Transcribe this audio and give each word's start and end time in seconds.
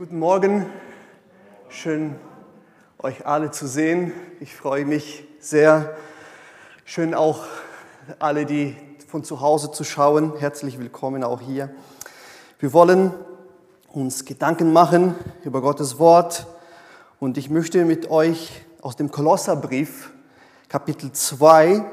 Guten 0.00 0.18
Morgen, 0.18 0.64
schön 1.68 2.14
euch 3.00 3.26
alle 3.26 3.50
zu 3.50 3.66
sehen. 3.66 4.14
Ich 4.40 4.56
freue 4.56 4.86
mich 4.86 5.24
sehr. 5.40 5.94
Schön 6.86 7.12
auch 7.12 7.44
alle, 8.18 8.46
die 8.46 8.78
von 9.08 9.24
zu 9.24 9.42
Hause 9.42 9.72
zu 9.72 9.84
schauen. 9.84 10.38
Herzlich 10.38 10.78
willkommen 10.78 11.22
auch 11.22 11.42
hier. 11.42 11.68
Wir 12.58 12.72
wollen 12.72 13.12
uns 13.92 14.24
Gedanken 14.24 14.72
machen 14.72 15.16
über 15.44 15.60
Gottes 15.60 15.98
Wort 15.98 16.46
und 17.18 17.36
ich 17.36 17.50
möchte 17.50 17.84
mit 17.84 18.10
euch 18.10 18.52
aus 18.80 18.96
dem 18.96 19.10
Kolosserbrief 19.10 20.14
Kapitel 20.70 21.12
2 21.12 21.84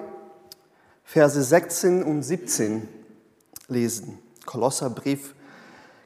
Verse 1.03 1.43
16 1.43 2.03
und 2.03 2.23
17 2.23 2.87
lesen. 3.67 4.19
Kolosserbrief 4.45 5.35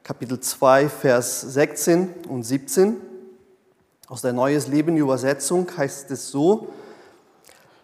Kapitel 0.03 0.39
2, 0.39 0.89
Vers 0.89 1.41
16 1.41 2.09
und 2.27 2.41
17. 2.41 2.97
Aus 4.07 4.23
der 4.23 4.33
Neues 4.33 4.67
Leben 4.67 4.97
Übersetzung 4.97 5.67
heißt 5.77 6.09
es 6.09 6.31
so, 6.31 6.69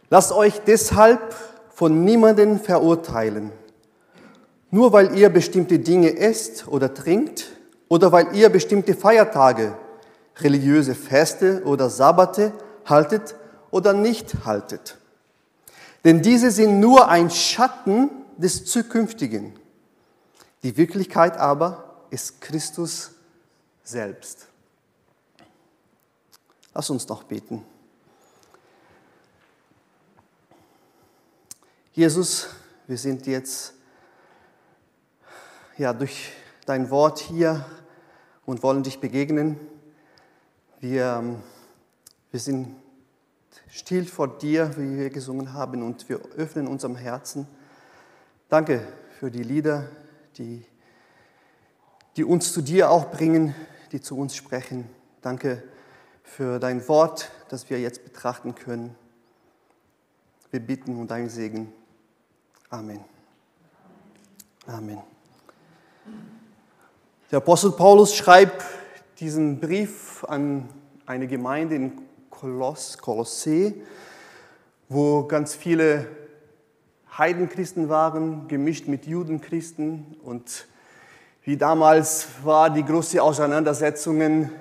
lasst 0.09 0.31
euch 0.31 0.59
deshalb 0.65 1.35
von 1.69 2.03
niemanden 2.03 2.59
verurteilen, 2.59 3.51
nur 4.71 4.93
weil 4.93 5.15
ihr 5.15 5.29
bestimmte 5.29 5.77
Dinge 5.77 6.17
esst 6.17 6.67
oder 6.67 6.91
trinkt 6.91 7.51
oder 7.87 8.11
weil 8.11 8.35
ihr 8.35 8.49
bestimmte 8.49 8.95
Feiertage, 8.95 9.77
religiöse 10.39 10.95
Feste 10.95 11.61
oder 11.65 11.87
Sabbate 11.87 12.51
haltet 12.85 13.35
oder 13.69 13.93
nicht 13.93 14.43
haltet. 14.43 14.97
Denn 16.03 16.23
diese 16.23 16.49
sind 16.49 16.79
nur 16.79 17.09
ein 17.09 17.29
Schatten 17.29 18.09
des 18.37 18.65
Zukünftigen. 18.65 19.53
Die 20.63 20.77
Wirklichkeit 20.77 21.37
aber 21.37 21.86
ist 22.09 22.41
Christus 22.41 23.11
selbst. 23.83 24.47
Lass 26.73 26.89
uns 26.89 27.07
noch 27.07 27.23
beten. 27.23 27.65
Jesus, 31.93 32.47
wir 32.85 32.97
sind 32.97 33.25
jetzt 33.25 33.73
ja 35.77 35.93
durch 35.93 36.31
dein 36.65 36.89
Wort 36.91 37.19
hier 37.19 37.65
und 38.45 38.61
wollen 38.61 38.83
dich 38.83 38.99
begegnen. 38.99 39.59
Wir, 40.79 41.41
wir 42.29 42.39
sind 42.39 42.75
still 43.69 44.05
vor 44.05 44.37
dir, 44.37 44.77
wie 44.77 44.97
wir 44.97 45.09
gesungen 45.09 45.53
haben, 45.53 45.81
und 45.81 46.07
wir 46.07 46.19
öffnen 46.35 46.67
unserem 46.67 46.95
Herzen. 46.95 47.47
Danke 48.47 48.87
für 49.19 49.31
die 49.31 49.43
Lieder, 49.43 49.89
die 50.37 50.65
die 52.17 52.23
uns 52.23 52.51
zu 52.51 52.63
dir 52.63 52.89
auch 52.89 53.11
bringen, 53.11 53.53
die 53.91 54.01
zu 54.01 54.17
uns 54.17 54.35
sprechen. 54.35 54.89
Danke 55.21 55.63
für 56.23 56.59
dein 56.59 56.85
Wort, 56.87 57.31
das 57.49 57.69
wir 57.69 57.79
jetzt 57.79 58.03
betrachten 58.03 58.55
können. 58.55 58.95
Wir 60.49 60.59
bitten 60.59 60.97
um 60.97 61.07
deinen 61.07 61.29
Segen. 61.29 61.71
Amen. 62.71 63.01
Amen. 64.65 64.97
Der 67.29 67.37
Apostel 67.37 67.71
Paulus 67.71 68.15
schreibt 68.15 68.65
diesen 69.19 69.59
Brief 69.59 70.25
an 70.27 70.67
eine 71.05 71.27
Gemeinde 71.27 71.75
in 71.75 72.01
Koloss, 72.31 72.97
Kolossee, 72.97 73.75
wo 74.89 75.23
ganz 75.25 75.53
viele 75.53 76.07
Heidenchristen 77.15 77.89
waren, 77.89 78.47
gemischt 78.47 78.87
mit 78.87 79.05
Judenchristen 79.05 80.17
und 80.23 80.67
wie 81.47 81.55
damals 81.55 82.27
war 82.43 82.69
die 82.69 82.83
große 82.83 83.23
Auseinandersetzungen, 83.23 84.51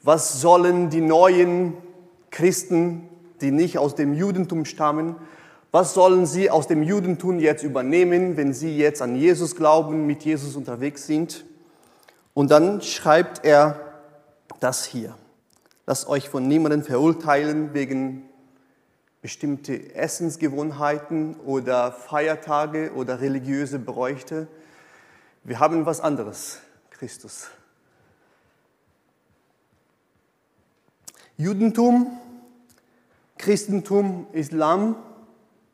was 0.00 0.40
sollen 0.40 0.88
die 0.88 1.00
neuen 1.00 1.72
Christen, 2.30 3.08
die 3.40 3.50
nicht 3.50 3.78
aus 3.78 3.96
dem 3.96 4.14
Judentum 4.14 4.64
stammen, 4.64 5.16
was 5.72 5.92
sollen 5.92 6.26
sie 6.26 6.48
aus 6.48 6.68
dem 6.68 6.84
Judentum 6.84 7.40
jetzt 7.40 7.64
übernehmen, 7.64 8.36
wenn 8.36 8.54
sie 8.54 8.78
jetzt 8.78 9.02
an 9.02 9.16
Jesus 9.16 9.56
glauben, 9.56 10.06
mit 10.06 10.22
Jesus 10.22 10.54
unterwegs 10.54 11.04
sind? 11.04 11.44
Und 12.32 12.52
dann 12.52 12.80
schreibt 12.80 13.44
er 13.44 13.80
das 14.60 14.84
hier. 14.84 15.16
Lasst 15.84 16.08
euch 16.08 16.28
von 16.28 16.46
niemandem 16.46 16.84
verurteilen 16.84 17.74
wegen 17.74 18.22
bestimmte 19.20 19.96
Essensgewohnheiten 19.96 21.34
oder 21.44 21.90
Feiertage 21.90 22.92
oder 22.94 23.20
religiöse 23.20 23.80
Bräuchte 23.80 24.46
wir 25.44 25.58
haben 25.58 25.86
was 25.86 26.00
anderes, 26.00 26.58
Christus. 26.90 27.48
Judentum, 31.36 32.18
Christentum, 33.38 34.26
Islam, 34.32 34.96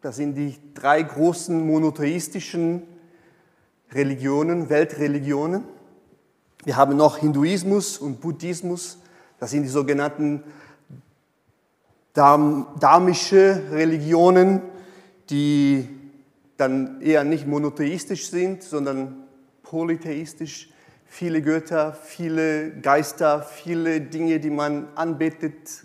das 0.01 0.17
sind 0.17 0.37
die 0.37 0.57
drei 0.75 1.03
großen 1.03 1.67
monotheistischen 1.67 2.83
Religionen, 3.91 4.69
Weltreligionen. 4.69 5.65
Wir 6.65 6.77
haben 6.77 6.97
noch 6.97 7.19
Hinduismus 7.19 7.99
und 7.99 8.21
Buddhismus, 8.21 8.99
das 9.41 9.51
sind 9.51 9.65
die 9.65 9.69
sogenannten 9.69 10.45
dharmische 12.15 13.63
Religionen, 13.73 14.63
die 15.29 15.89
dann 16.57 17.01
eher 17.03 17.25
nicht 17.25 17.47
monotheistisch 17.47 18.31
sind, 18.31 18.63
sondern 18.63 19.26
polytheistisch, 19.69 20.69
viele 21.07 21.43
Götter, 21.43 21.93
viele 21.93 22.71
Geister, 22.81 23.43
viele 23.43 24.01
Dinge, 24.01 24.39
die 24.39 24.51
man 24.51 24.89
anbetet 24.95 25.85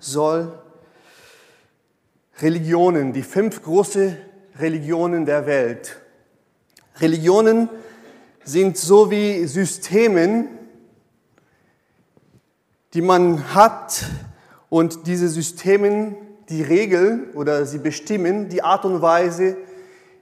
soll. 0.00 0.58
Religionen, 2.40 3.12
die 3.12 3.22
fünf 3.22 3.62
große 3.62 4.16
Religionen 4.58 5.26
der 5.26 5.46
Welt. 5.46 6.00
Religionen 6.98 7.68
sind 8.42 8.76
so 8.76 9.12
wie 9.12 9.46
Systemen, 9.46 10.48
die 12.94 13.02
man 13.02 13.54
hat 13.54 14.06
und 14.68 15.06
diese 15.06 15.28
Systemen, 15.28 16.16
die 16.48 16.62
regeln 16.62 17.30
oder 17.34 17.64
sie 17.64 17.78
bestimmen 17.78 18.48
die 18.48 18.64
Art 18.64 18.84
und 18.84 19.00
Weise, 19.02 19.56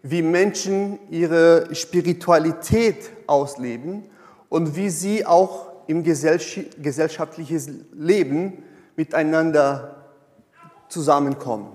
wie 0.03 0.22
Menschen 0.22 0.98
ihre 1.10 1.75
Spiritualität 1.75 3.10
ausleben 3.26 4.04
und 4.48 4.76
wie 4.76 4.91
sie 4.91 5.26
auch 5.26 5.66
im 5.86 6.03
gesellschaftlichen 6.03 7.86
Leben 7.92 8.62
miteinander 8.97 10.04
zusammenkommen. 10.88 11.72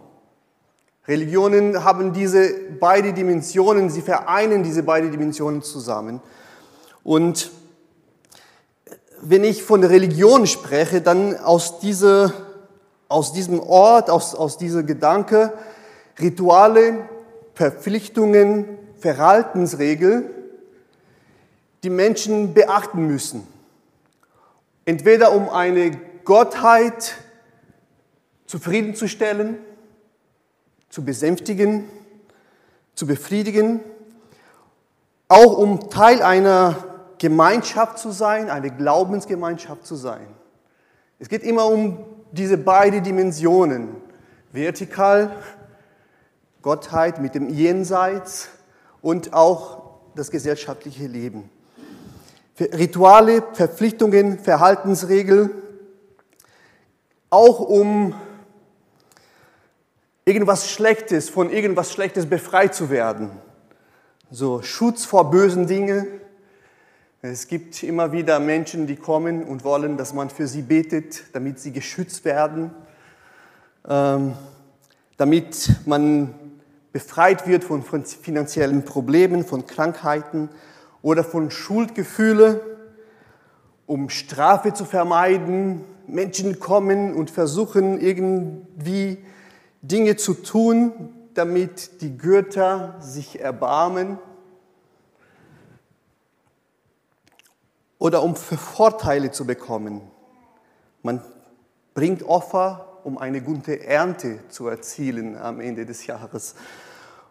Religionen 1.07 1.83
haben 1.83 2.13
diese 2.13 2.53
beiden 2.79 3.13
Dimensionen, 3.13 3.89
sie 3.89 4.01
vereinen 4.01 4.63
diese 4.63 4.83
beiden 4.83 5.12
Dimensionen 5.12 5.62
zusammen. 5.62 6.22
Und 7.03 7.51
wenn 9.22 9.44
ich 9.44 9.63
von 9.63 9.83
Religion 9.83 10.47
spreche, 10.47 11.01
dann 11.01 11.38
aus, 11.38 11.79
diese, 11.79 12.33
aus 13.09 13.33
diesem 13.33 13.59
Ort, 13.59 14.09
aus, 14.09 14.33
aus 14.35 14.57
dieser 14.57 14.83
Gedanke, 14.83 15.53
Rituale, 16.19 17.09
Verpflichtungen, 17.53 18.66
Verhaltensregeln, 19.00 20.30
die 21.84 21.90
Menschen 21.90 22.53
beachten 22.53 23.06
müssen. 23.08 23.46
Entweder 24.86 25.34
um 25.34 25.50
eine 25.50 25.92
Gottheit 26.24 27.16
zufriedenzustellen, 28.46 29.58
zu 30.90 31.03
besänftigen, 31.03 31.86
zu 32.96 33.08
befriedigen, 33.08 33.80
auch 35.28 35.58
um 35.58 35.90
Teil 35.90 36.22
einer 36.22 36.75
Gemeinschaft 37.18 37.98
zu 37.98 38.12
sein, 38.12 38.50
eine 38.50 38.69
Glaubensgemeinschaft 38.69 39.86
zu 39.86 39.95
sein. 39.95 40.27
Es 41.19 41.30
geht 41.30 41.44
immer 41.44 41.66
um 41.66 42.06
diese 42.31 42.57
beiden 42.57 43.04
Dimensionen, 43.04 43.95
vertikal 44.51 45.36
Gottheit, 46.63 47.19
mit 47.19 47.36
dem 47.36 47.50
Jenseits 47.50 48.48
und 49.01 49.33
auch 49.33 49.83
das 50.15 50.31
gesellschaftliche 50.31 51.07
Leben. 51.07 51.50
Rituale, 52.60 53.44
Verpflichtungen, 53.54 54.39
Verhaltensregeln, 54.39 55.51
auch 57.30 57.60
um 57.60 58.15
irgendwas 60.24 60.69
Schlechtes, 60.71 61.30
von 61.30 61.50
irgendwas 61.50 61.92
Schlechtes 61.92 62.27
befreit 62.27 62.74
zu 62.74 62.89
werden. 62.89 63.31
So 64.31 64.62
Schutz 64.62 65.04
vor 65.04 65.30
bösen 65.30 65.68
Dingen. 65.68 66.07
Es 67.21 67.48
gibt 67.48 67.83
immer 67.83 68.13
wieder 68.13 68.39
Menschen, 68.39 68.88
die 68.88 68.95
kommen 68.95 69.44
und 69.44 69.65
wollen, 69.65 69.98
dass 69.98 70.13
man 70.13 70.30
für 70.30 70.48
sie 70.48 70.62
betet, 70.62 71.24
damit 71.33 71.60
sie 71.60 71.74
geschützt 71.74 72.24
werden, 72.24 72.71
ähm, 73.88 74.33
damit 75.18 75.69
man 75.86 76.43
befreit 76.94 77.45
wird 77.48 77.66
von, 77.66 77.84
finanziellen 77.84 78.86
Problemen, 78.86 79.44
von 79.44 79.68
Krankheiten 79.68 80.50
oder 81.01 81.25
von 81.25 81.51
Schuldgefühle. 81.51 82.62
um 83.86 84.10
Strafe 84.10 84.74
zu 84.74 84.86
vermeiden. 84.86 85.84
Menschen 86.07 86.60
kommen 86.60 87.13
und 87.13 87.30
versuchen 87.30 88.00
irgendwie 88.00 89.18
Dinge 89.81 90.16
zu 90.16 90.36
tun, 90.36 91.13
damit 91.34 92.01
die 92.01 92.18
Götter 92.18 92.96
sich 93.01 93.42
erbarmen 93.42 94.18
oder 98.00 98.24
um 98.24 98.36
Vorteile 98.36 99.31
zu 99.31 99.46
bekommen. 99.46 100.01
Man 101.01 101.22
bringt 101.94 102.24
Opfer, 102.24 102.93
um 103.03 103.17
eine 103.17 103.41
gute 103.41 103.85
Ernte 103.85 104.39
zu 104.50 104.67
erzielen 104.67 105.38
am 105.38 105.59
Ende 105.59 105.85
des 105.85 106.05
Jahres 106.07 106.55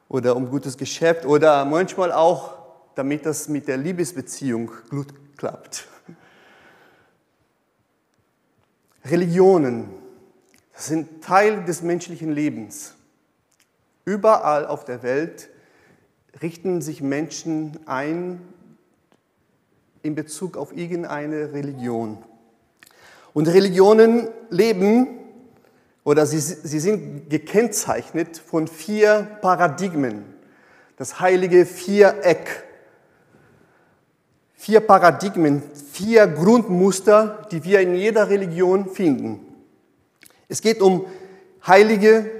oder 0.08 0.36
um 0.36 0.50
gutes 0.50 0.76
Geschäft 0.76 1.24
oder 1.24 1.64
manchmal 1.64 2.12
auch, 2.12 2.54
damit 2.94 3.24
das 3.24 3.48
mit 3.48 3.68
der 3.68 3.78
Liebesbeziehung 3.78 4.70
gut 4.90 5.14
klappt. 5.36 5.88
Religionen 9.04 9.88
sind 10.74 11.24
Teil 11.24 11.64
des 11.64 11.82
menschlichen 11.82 12.30
Lebens. 12.30 12.94
Überall 14.04 14.66
auf 14.66 14.84
der 14.84 15.02
Welt 15.02 15.48
richten 16.40 16.82
sich 16.82 17.02
Menschen 17.02 17.78
ein 17.86 18.40
in 20.02 20.14
Bezug 20.14 20.56
auf 20.56 20.76
irgendeine 20.76 21.52
Religion. 21.52 22.18
Und 23.32 23.48
Religionen 23.48 24.28
leben 24.50 25.21
oder 26.04 26.26
sie, 26.26 26.40
sie 26.40 26.80
sind 26.80 27.30
gekennzeichnet 27.30 28.38
von 28.38 28.66
vier 28.66 29.38
Paradigmen. 29.40 30.24
Das 30.96 31.20
heilige 31.20 31.64
Viereck. 31.64 32.64
Vier 34.54 34.80
Paradigmen, 34.80 35.62
vier 35.92 36.26
Grundmuster, 36.26 37.46
die 37.50 37.64
wir 37.64 37.80
in 37.80 37.94
jeder 37.94 38.28
Religion 38.28 38.88
finden. 38.88 39.40
Es 40.48 40.60
geht 40.60 40.80
um 40.80 41.06
heilige 41.66 42.30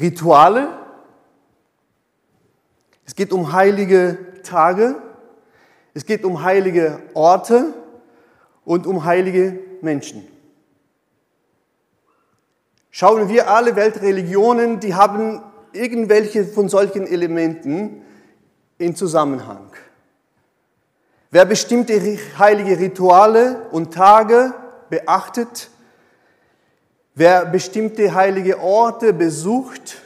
Rituale, 0.00 0.68
es 3.04 3.14
geht 3.14 3.32
um 3.32 3.52
heilige 3.52 4.18
Tage, 4.42 4.96
es 5.92 6.06
geht 6.06 6.24
um 6.24 6.42
heilige 6.42 7.00
Orte 7.14 7.74
und 8.64 8.86
um 8.86 9.04
heilige 9.04 9.58
Menschen. 9.80 10.26
Schauen 12.98 13.28
wir 13.28 13.50
alle 13.50 13.76
Weltreligionen, 13.76 14.80
die 14.80 14.94
haben 14.94 15.42
irgendwelche 15.74 16.46
von 16.46 16.70
solchen 16.70 17.06
Elementen 17.06 18.00
in 18.78 18.96
Zusammenhang. 18.96 19.70
Wer 21.30 21.44
bestimmte 21.44 22.00
heilige 22.38 22.78
Rituale 22.78 23.66
und 23.70 23.92
Tage 23.92 24.54
beachtet, 24.88 25.68
wer 27.14 27.44
bestimmte 27.44 28.14
heilige 28.14 28.60
Orte 28.60 29.12
besucht, 29.12 29.98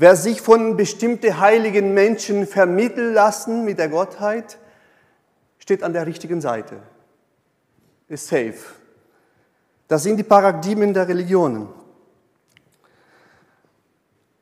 Wer 0.00 0.14
sich 0.14 0.40
von 0.40 0.76
bestimmten 0.76 1.40
heiligen 1.40 1.92
Menschen 1.92 2.46
vermitteln 2.46 3.14
lassen 3.14 3.64
mit 3.64 3.80
der 3.80 3.88
Gottheit, 3.88 4.56
steht 5.58 5.82
an 5.82 5.92
der 5.92 6.06
richtigen 6.06 6.40
Seite. 6.40 6.76
Ist 8.06 8.28
safe. 8.28 8.77
Das 9.88 10.02
sind 10.02 10.18
die 10.18 10.22
Paradigmen 10.22 10.92
der 10.92 11.08
Religionen. 11.08 11.68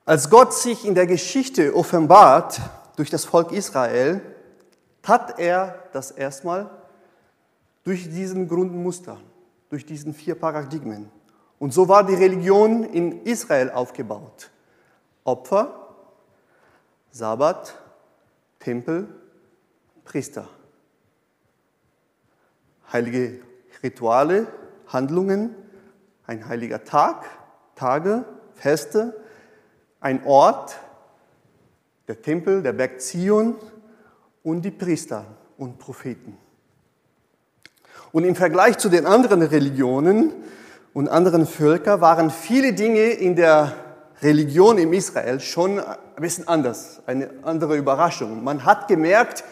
Als 0.04 0.28
Gott 0.28 0.52
sich 0.52 0.84
in 0.84 0.94
der 0.94 1.06
Geschichte 1.06 1.74
offenbart 1.74 2.60
durch 2.96 3.10
das 3.10 3.24
Volk 3.24 3.52
Israel, 3.52 4.20
tat 5.02 5.38
er 5.38 5.84
das 5.92 6.10
erstmal 6.10 6.68
durch 7.84 8.04
diesen 8.10 8.48
Grundmuster, 8.48 9.18
durch 9.68 9.86
diesen 9.86 10.14
vier 10.14 10.34
Paradigmen. 10.34 11.10
Und 11.60 11.72
so 11.72 11.88
war 11.88 12.04
die 12.04 12.14
Religion 12.14 12.82
in 12.84 13.22
Israel 13.24 13.70
aufgebaut. 13.70 14.50
Opfer, 15.24 15.86
Sabbat, 17.12 17.74
Tempel, 18.58 19.08
Priester. 20.04 20.48
Heilige 22.92 23.40
Rituale, 23.82 24.46
Handlungen, 24.88 25.54
ein 26.26 26.48
heiliger 26.48 26.84
Tag, 26.84 27.24
Tage, 27.74 28.24
Feste, 28.54 29.14
ein 30.00 30.24
Ort, 30.24 30.76
der 32.08 32.22
Tempel, 32.22 32.62
der 32.62 32.72
Berg 32.72 33.00
Zion 33.00 33.56
und 34.42 34.62
die 34.62 34.70
Priester 34.70 35.24
und 35.58 35.78
Propheten. 35.78 36.36
Und 38.12 38.24
im 38.24 38.36
Vergleich 38.36 38.78
zu 38.78 38.88
den 38.88 39.06
anderen 39.06 39.42
Religionen 39.42 40.32
und 40.94 41.08
anderen 41.08 41.46
Völkern 41.46 42.00
waren 42.00 42.30
viele 42.30 42.72
Dinge 42.72 43.10
in 43.10 43.36
der 43.36 43.72
Religion 44.22 44.78
im 44.78 44.92
Israel 44.92 45.40
schon 45.40 45.78
ein 45.78 45.96
bisschen 46.16 46.48
anders, 46.48 47.02
eine 47.06 47.28
andere 47.42 47.76
Überraschung. 47.76 48.42
Man 48.42 48.64
hat 48.64 48.88
gemerkt, 48.88 49.44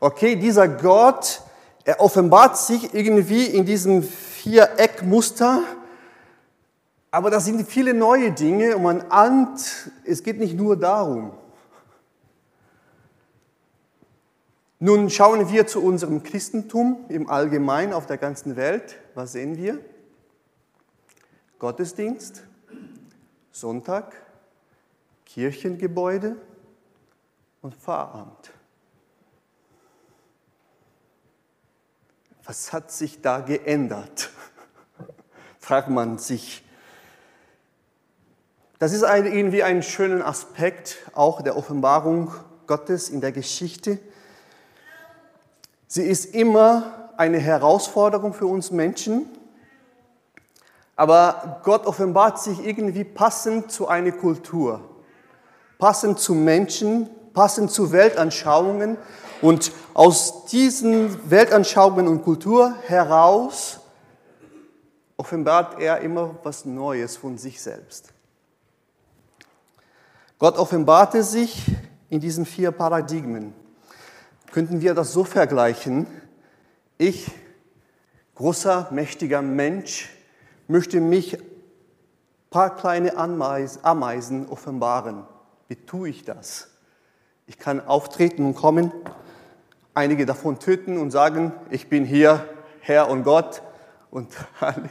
okay, 0.00 0.36
dieser 0.36 0.68
Gott, 0.68 1.42
er 1.84 2.00
offenbart 2.00 2.56
sich 2.56 2.94
irgendwie 2.94 3.44
in 3.44 3.66
diesem 3.66 4.02
Viereckmuster, 4.38 5.64
aber 7.10 7.30
da 7.30 7.40
sind 7.40 7.68
viele 7.68 7.92
neue 7.92 8.32
Dinge 8.32 8.76
und 8.76 8.82
man 8.84 9.02
ahnt, 9.10 9.90
es 10.04 10.22
geht 10.22 10.38
nicht 10.38 10.56
nur 10.56 10.76
darum. 10.76 11.32
Nun 14.78 15.10
schauen 15.10 15.50
wir 15.50 15.66
zu 15.66 15.82
unserem 15.82 16.22
Christentum 16.22 17.04
im 17.08 17.28
Allgemeinen 17.28 17.92
auf 17.92 18.06
der 18.06 18.16
ganzen 18.16 18.54
Welt. 18.54 18.96
Was 19.14 19.32
sehen 19.32 19.56
wir? 19.56 19.80
Gottesdienst, 21.58 22.44
Sonntag, 23.50 24.14
Kirchengebäude 25.26 26.36
und 27.60 27.74
Pfarramt. 27.74 28.52
Was 32.48 32.72
hat 32.72 32.90
sich 32.90 33.20
da 33.20 33.40
geändert? 33.40 34.30
Fragt 35.58 35.90
man 35.90 36.16
sich. 36.16 36.64
Das 38.78 38.94
ist 38.94 39.02
ein, 39.02 39.26
irgendwie 39.26 39.62
ein 39.62 39.82
schöner 39.82 40.26
Aspekt 40.26 40.96
auch 41.12 41.42
der 41.42 41.58
Offenbarung 41.58 42.32
Gottes 42.66 43.10
in 43.10 43.20
der 43.20 43.32
Geschichte. 43.32 43.98
Sie 45.88 46.04
ist 46.04 46.34
immer 46.34 47.10
eine 47.18 47.36
Herausforderung 47.36 48.32
für 48.32 48.46
uns 48.46 48.70
Menschen, 48.70 49.28
aber 50.96 51.60
Gott 51.64 51.86
offenbart 51.86 52.40
sich 52.40 52.64
irgendwie 52.64 53.04
passend 53.04 53.70
zu 53.70 53.88
einer 53.88 54.12
Kultur, 54.12 54.88
passend 55.78 56.18
zu 56.18 56.34
Menschen, 56.34 57.10
passend 57.34 57.70
zu 57.72 57.92
Weltanschauungen. 57.92 58.96
Und 59.42 59.70
aus 59.98 60.44
diesen 60.44 61.28
Weltanschauungen 61.28 62.06
und 62.06 62.22
Kultur 62.22 62.72
heraus 62.86 63.80
offenbart 65.16 65.80
er 65.80 66.02
immer 66.02 66.36
was 66.44 66.64
Neues 66.64 67.16
von 67.16 67.36
sich 67.36 67.60
selbst. 67.60 68.12
Gott 70.38 70.56
offenbarte 70.56 71.24
sich 71.24 71.64
in 72.10 72.20
diesen 72.20 72.46
vier 72.46 72.70
Paradigmen. 72.70 73.52
Könnten 74.52 74.80
wir 74.82 74.94
das 74.94 75.12
so 75.12 75.24
vergleichen? 75.24 76.06
Ich, 76.96 77.32
großer, 78.36 78.90
mächtiger 78.92 79.42
Mensch, 79.42 80.10
möchte 80.68 81.00
mich 81.00 81.40
ein 81.40 81.44
paar 82.50 82.76
kleine 82.76 83.16
Ameisen 83.16 84.48
offenbaren. 84.48 85.24
Wie 85.66 85.74
tue 85.74 86.10
ich 86.10 86.24
das? 86.24 86.68
Ich 87.48 87.58
kann 87.58 87.84
auftreten 87.84 88.44
und 88.44 88.54
kommen, 88.54 88.92
einige 89.94 90.26
davon 90.26 90.58
töten 90.58 90.98
und 90.98 91.10
sagen, 91.10 91.52
ich 91.70 91.88
bin 91.88 92.04
hier 92.04 92.48
Herr 92.80 93.10
und 93.10 93.24
Gott 93.24 93.62
und 94.10 94.28
alle 94.60 94.88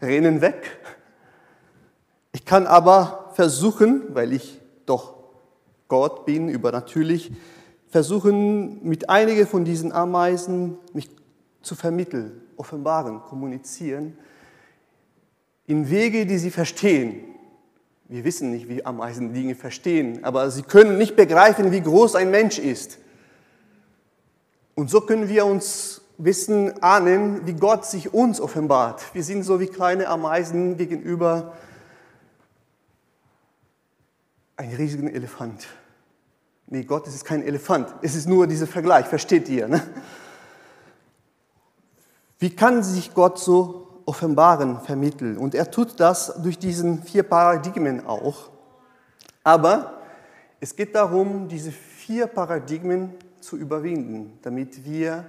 rennen 0.00 0.40
weg. 0.40 0.78
Ich 2.32 2.44
kann 2.44 2.66
aber 2.66 3.30
versuchen, 3.34 4.14
weil 4.14 4.32
ich 4.32 4.60
doch 4.86 5.14
Gott 5.88 6.24
bin, 6.26 6.48
übernatürlich, 6.48 7.32
versuchen, 7.88 8.86
mit 8.86 9.10
einigen 9.10 9.46
von 9.46 9.64
diesen 9.64 9.92
Ameisen 9.92 10.78
mich 10.92 11.10
zu 11.62 11.74
vermitteln, 11.74 12.40
offenbaren, 12.56 13.20
kommunizieren 13.22 14.16
in 15.70 15.88
Wege, 15.88 16.26
die 16.26 16.38
sie 16.38 16.50
verstehen. 16.50 17.22
Wir 18.08 18.24
wissen 18.24 18.50
nicht, 18.50 18.68
wie 18.68 18.84
Ameisen 18.84 19.32
Dinge 19.32 19.54
verstehen, 19.54 20.24
aber 20.24 20.50
sie 20.50 20.62
können 20.62 20.98
nicht 20.98 21.14
begreifen, 21.14 21.70
wie 21.70 21.80
groß 21.80 22.16
ein 22.16 22.32
Mensch 22.32 22.58
ist. 22.58 22.98
Und 24.74 24.90
so 24.90 25.00
können 25.00 25.28
wir 25.28 25.46
uns 25.46 26.02
wissen, 26.18 26.82
ahnen, 26.82 27.46
wie 27.46 27.54
Gott 27.54 27.86
sich 27.86 28.12
uns 28.12 28.40
offenbart. 28.40 29.14
Wir 29.14 29.24
sind 29.24 29.42
so 29.42 29.60
wie 29.60 29.66
kleine 29.66 30.08
Ameisen 30.08 30.76
gegenüber 30.76 31.54
einem 34.56 34.76
riesigen 34.76 35.08
Elefant. 35.08 35.66
Nee, 36.66 36.84
Gott 36.84 37.06
ist 37.06 37.24
kein 37.24 37.42
Elefant. 37.42 37.92
Es 38.02 38.14
ist 38.14 38.28
nur 38.28 38.46
dieser 38.46 38.66
Vergleich, 38.66 39.06
versteht 39.06 39.48
ihr? 39.48 39.66
Ne? 39.66 39.82
Wie 42.38 42.54
kann 42.54 42.82
sich 42.82 43.12
Gott 43.14 43.38
so 43.38 44.02
offenbaren, 44.04 44.80
vermitteln? 44.80 45.36
Und 45.36 45.54
er 45.54 45.70
tut 45.70 45.98
das 45.98 46.40
durch 46.42 46.58
diesen 46.58 47.02
vier 47.02 47.22
Paradigmen 47.22 48.06
auch. 48.06 48.50
Aber 49.42 50.00
es 50.60 50.76
geht 50.76 50.94
darum, 50.94 51.48
diese 51.48 51.72
vier 51.72 52.26
Paradigmen 52.26 53.14
zu 53.50 53.56
überwinden, 53.56 54.38
damit 54.42 54.84
wir 54.84 55.24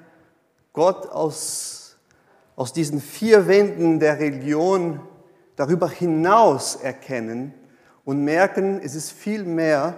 Gott 0.74 1.08
aus, 1.08 1.98
aus 2.56 2.72
diesen 2.72 3.02
vier 3.02 3.48
Wänden 3.48 4.00
der 4.00 4.20
Religion 4.20 5.00
darüber 5.56 5.90
hinaus 5.90 6.76
erkennen 6.76 7.52
und 8.06 8.24
merken, 8.24 8.80
es 8.84 8.94
ist 8.94 9.12
viel 9.12 9.44
mehr 9.44 9.98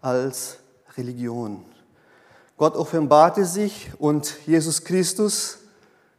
als 0.00 0.60
Religion. 0.96 1.64
Gott 2.56 2.76
offenbarte 2.76 3.44
sich 3.44 3.90
und 3.98 4.38
Jesus 4.46 4.84
Christus 4.84 5.58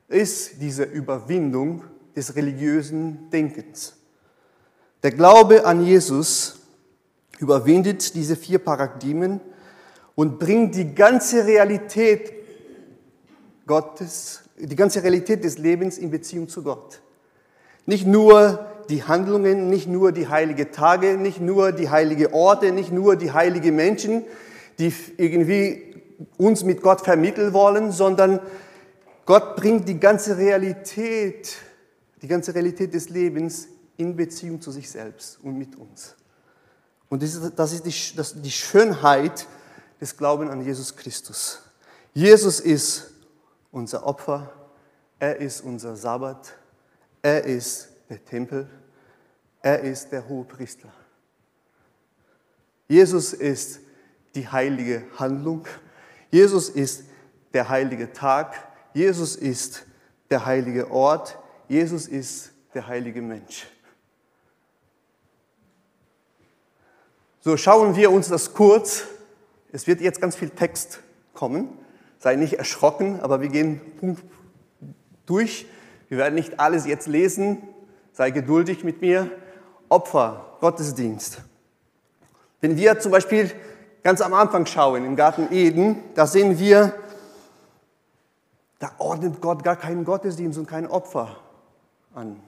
ist 0.09 0.61
diese 0.61 0.83
Überwindung 0.83 1.85
des 2.13 2.35
religiösen 2.35 3.29
Denkens. 3.29 3.95
Der 5.01 5.11
Glaube 5.11 5.65
an 5.65 5.81
Jesus 5.85 6.59
überwindet 7.39 8.15
diese 8.15 8.35
vier 8.35 8.59
Paradigmen 8.59 9.39
und 10.17 10.39
bringt 10.39 10.73
die 10.73 10.95
ganze 10.95 11.45
Realität 11.45 12.33
Gottes, 13.67 14.41
die 14.57 14.75
ganze 14.75 15.03
Realität 15.03 15.43
des 15.43 15.59
Lebens 15.59 15.99
in 15.99 16.09
Beziehung 16.09 16.47
zu 16.47 16.63
Gott. 16.63 17.01
Nicht 17.85 18.07
nur 18.07 18.65
die 18.89 19.03
Handlungen, 19.03 19.69
nicht 19.69 19.87
nur 19.87 20.11
die 20.11 20.27
heilige 20.27 20.71
Tage, 20.71 21.17
nicht 21.19 21.39
nur 21.39 21.71
die 21.71 21.91
heilige 21.91 22.33
Orte, 22.33 22.71
nicht 22.71 22.91
nur 22.91 23.15
die 23.15 23.31
heilige 23.31 23.71
Menschen, 23.71 24.23
die 24.79 24.91
irgendwie 25.17 26.01
uns 26.37 26.63
mit 26.63 26.81
Gott 26.81 27.01
vermitteln 27.01 27.53
wollen, 27.53 27.91
sondern 27.91 28.39
Gott 29.27 29.55
bringt 29.55 29.87
die 29.87 29.99
ganze 29.99 30.35
Realität, 30.35 31.57
die 32.23 32.27
ganze 32.27 32.55
Realität 32.55 32.91
des 32.91 33.09
Lebens 33.09 33.67
in 33.97 34.15
Beziehung 34.15 34.61
zu 34.61 34.71
sich 34.71 34.89
selbst 34.89 35.37
und 35.43 35.59
mit 35.59 35.75
uns. 35.75 36.15
Und 37.07 37.21
das 37.21 37.71
ist, 37.71 37.85
die 37.85 38.51
Schönheit 38.51 39.45
des 39.99 40.15
Glaubens 40.15 40.51
an 40.51 40.61
Jesus 40.61 40.95
Christus. 40.95 41.61
Jesus 42.13 42.59
ist 42.59 43.11
unser 43.71 44.05
Opfer, 44.05 44.51
er 45.19 45.37
ist 45.37 45.61
unser 45.61 45.95
Sabbat, 45.95 46.53
er 47.21 47.43
ist 47.43 47.89
der 48.09 48.23
Tempel, 48.23 48.69
er 49.61 49.81
ist 49.81 50.11
der 50.11 50.27
Hohepriester. 50.27 50.89
Jesus 52.87 53.33
ist 53.33 53.79
die 54.35 54.47
heilige 54.47 55.03
Handlung, 55.17 55.67
Jesus 56.31 56.69
ist 56.69 57.03
der 57.53 57.67
heilige 57.69 58.13
Tag, 58.13 58.55
Jesus 58.93 59.35
ist 59.35 59.85
der 60.29 60.45
heilige 60.45 60.89
Ort, 60.91 61.37
Jesus 61.67 62.07
ist 62.07 62.51
der 62.73 62.87
heilige 62.87 63.21
Mensch. 63.21 63.67
So 67.41 67.55
schauen 67.57 67.95
wir 67.95 68.11
uns 68.11 68.27
das 68.27 68.53
kurz. 68.53 69.05
Es 69.71 69.87
wird 69.87 70.01
jetzt 70.01 70.21
ganz 70.21 70.35
viel 70.35 70.49
Text 70.49 70.99
kommen. 71.33 71.69
Sei 72.19 72.35
nicht 72.35 72.53
erschrocken, 72.53 73.19
aber 73.19 73.41
wir 73.41 73.49
gehen 73.49 73.81
Punkt 73.99 74.23
durch. 75.25 75.67
Wir 76.09 76.17
werden 76.17 76.35
nicht 76.35 76.59
alles 76.59 76.85
jetzt 76.85 77.07
lesen. 77.07 77.61
Sei 78.13 78.31
geduldig 78.31 78.83
mit 78.83 79.01
mir. 79.01 79.29
Opfer, 79.89 80.57
Gottesdienst. 80.59 81.41
Wenn 82.61 82.77
wir 82.77 82.99
zum 82.99 83.11
Beispiel 83.11 83.51
ganz 84.03 84.21
am 84.21 84.33
Anfang 84.33 84.65
schauen, 84.65 85.05
im 85.05 85.15
Garten 85.15 85.51
Eden, 85.51 86.03
da 86.15 86.25
sehen 86.25 86.57
wir, 86.59 86.93
da 88.79 88.91
ordnet 88.97 89.41
Gott 89.41 89.63
gar 89.63 89.75
keinen 89.75 90.05
Gottesdienst 90.05 90.57
und 90.57 90.67
kein 90.67 90.87
Opfer 90.87 91.37
an. 92.13 92.39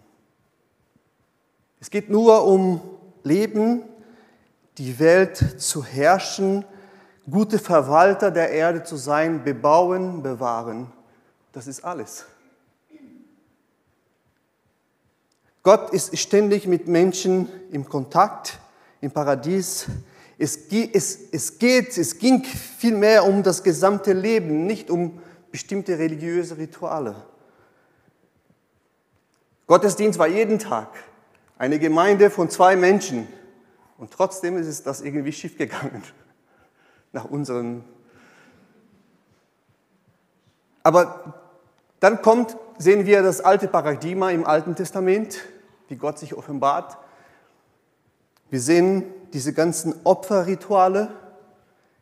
Es 1.80 1.90
geht 1.90 2.10
nur 2.10 2.46
um 2.46 2.82
Leben 3.24 3.84
die 4.78 5.00
Welt 5.00 5.62
zu 5.62 5.84
herrschen, 5.84 6.66
gute 7.30 7.60
Verwalter 7.60 8.32
der 8.32 8.52
Erde 8.52 8.84
zu 8.84 8.96
sein, 8.96 9.44
bebauen, 9.44 10.24
bewahren. 10.24 10.92
Das 11.52 11.68
ist 11.68 11.84
alles. 11.84 12.26
Gott 15.64 15.92
ist 15.92 16.18
ständig 16.18 16.68
mit 16.68 16.88
Menschen 16.88 17.50
im 17.72 17.88
Kontakt, 17.88 18.60
im 19.02 19.12
Paradies. 19.12 19.88
Es, 20.38 20.56
es, 20.72 21.20
es 21.32 21.60
geht, 21.60 21.98
es 21.98 22.18
ging 22.18 22.44
vielmehr 22.44 23.26
um 23.26 23.44
das 23.44 23.62
gesamte 23.62 24.14
Leben, 24.14 24.66
nicht 24.66 24.90
um 24.90 25.22
bestimmte 25.52 25.98
religiöse 25.98 26.58
Rituale. 26.58 27.16
Gottesdienst 29.68 30.18
war 30.18 30.28
jeden 30.28 30.60
Tag. 30.60 30.88
Eine 31.58 31.78
Gemeinde 31.78 32.30
von 32.30 32.50
zwei 32.50 32.76
Menschen, 32.76 33.28
und 33.98 34.12
trotzdem 34.12 34.56
ist 34.58 34.68
es 34.68 34.82
das 34.82 35.02
irgendwie 35.02 35.34
schiefgegangen. 35.34 36.02
Nach 37.12 37.26
unseren. 37.26 37.84
Aber 40.84 41.34
dann 42.00 42.22
kommt, 42.22 42.56
sehen 42.78 43.06
wir 43.06 43.22
das 43.22 43.42
alte 43.42 43.68
Paradigma 43.68 44.32
im 44.32 44.46
Alten 44.46 44.76
Testament, 44.76 45.40
wie 45.88 45.96
Gott 45.96 46.20
sich 46.20 46.34
offenbart. 46.36 46.98
Wir 48.50 48.62
sehen 48.62 49.04
diese 49.34 49.54
ganzen 49.54 49.94
Opferrituale 50.04 51.10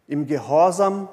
im 0.08 0.28
Gehorsam. 0.28 1.10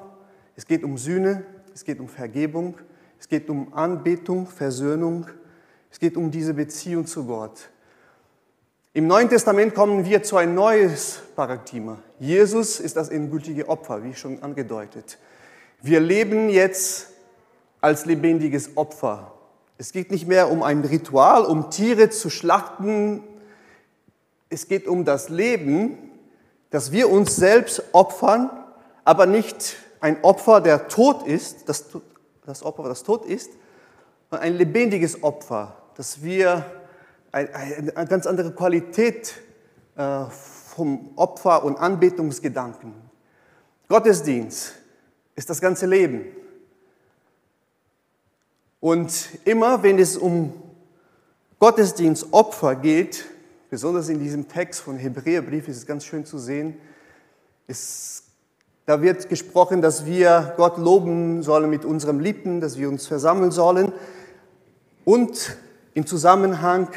Es 0.55 0.65
geht 0.65 0.83
um 0.83 0.97
Sühne, 0.97 1.45
es 1.73 1.83
geht 1.83 1.99
um 1.99 2.07
Vergebung, 2.07 2.77
es 3.19 3.27
geht 3.27 3.49
um 3.49 3.73
Anbetung, 3.73 4.47
Versöhnung, 4.47 5.27
es 5.91 5.99
geht 5.99 6.15
um 6.15 6.31
diese 6.31 6.53
Beziehung 6.53 7.05
zu 7.05 7.25
Gott. 7.25 7.69
Im 8.95 9.07
Neuen 9.07 9.27
Testament 9.27 9.75
kommen 9.75 10.05
wir 10.05 10.23
zu 10.23 10.37
einem 10.37 10.55
neues 10.55 11.19
Paradigma. 11.35 11.97
Jesus 12.17 12.79
ist 12.79 12.95
das 12.95 13.09
endgültige 13.09 13.67
Opfer, 13.67 14.05
wie 14.05 14.13
schon 14.13 14.41
angedeutet. 14.41 15.17
Wir 15.81 15.99
leben 15.99 16.47
jetzt 16.47 17.07
als 17.81 18.05
lebendiges 18.05 18.77
Opfer. 18.77 19.33
Es 19.77 19.91
geht 19.91 20.11
nicht 20.11 20.29
mehr 20.29 20.49
um 20.49 20.63
ein 20.63 20.79
Ritual, 20.79 21.43
um 21.43 21.69
Tiere 21.69 22.09
zu 22.09 22.29
schlachten. 22.29 23.21
Es 24.47 24.69
geht 24.69 24.87
um 24.87 25.03
das 25.03 25.27
Leben, 25.27 25.97
dass 26.69 26.93
wir 26.93 27.09
uns 27.09 27.35
selbst 27.35 27.83
opfern, 27.91 28.49
aber 29.03 29.25
nicht 29.25 29.75
ein 29.99 30.23
Opfer, 30.23 30.61
der 30.61 30.87
tot 30.87 31.27
ist, 31.27 31.67
das, 31.67 31.83
das 32.45 32.63
Opfer, 32.63 32.83
das 32.83 33.03
tot 33.03 33.25
ist, 33.25 33.51
sondern 34.29 34.47
ein 34.47 34.55
lebendiges 34.55 35.21
Opfer, 35.21 35.75
dass 35.97 36.23
wir 36.23 36.65
eine 37.35 38.07
ganz 38.07 38.25
andere 38.27 38.51
Qualität 38.51 39.35
äh, 39.97 40.25
vom 40.29 41.09
Opfer- 41.17 41.63
und 41.65 41.77
Anbetungsgedanken. 41.77 42.93
Gottesdienst 43.89 44.73
ist 45.35 45.49
das 45.49 45.59
ganze 45.59 45.85
Leben. 45.85 46.25
Und 48.79 49.29
immer 49.43 49.83
wenn 49.83 49.99
es 49.99 50.15
um 50.15 50.53
Gottesdienstopfer 51.59 52.75
geht, 52.75 53.25
besonders 53.69 54.07
in 54.09 54.19
diesem 54.19 54.47
Text 54.47 54.81
von 54.81 54.97
Hebräerbrief 54.97 55.67
ist 55.67 55.77
es 55.77 55.85
ganz 55.85 56.05
schön 56.05 56.25
zu 56.25 56.37
sehen, 56.37 56.77
ist, 57.67 58.23
da 58.85 59.01
wird 59.01 59.27
gesprochen, 59.27 59.81
dass 59.81 60.05
wir 60.05 60.53
Gott 60.55 60.77
loben 60.77 61.43
sollen 61.43 61.69
mit 61.69 61.83
unserem 61.83 62.19
Lippen, 62.19 62.61
dass 62.61 62.77
wir 62.77 62.87
uns 62.87 63.07
versammeln 63.07 63.51
sollen 63.51 63.91
und 65.03 65.57
im 65.95 66.05
Zusammenhang 66.05 66.89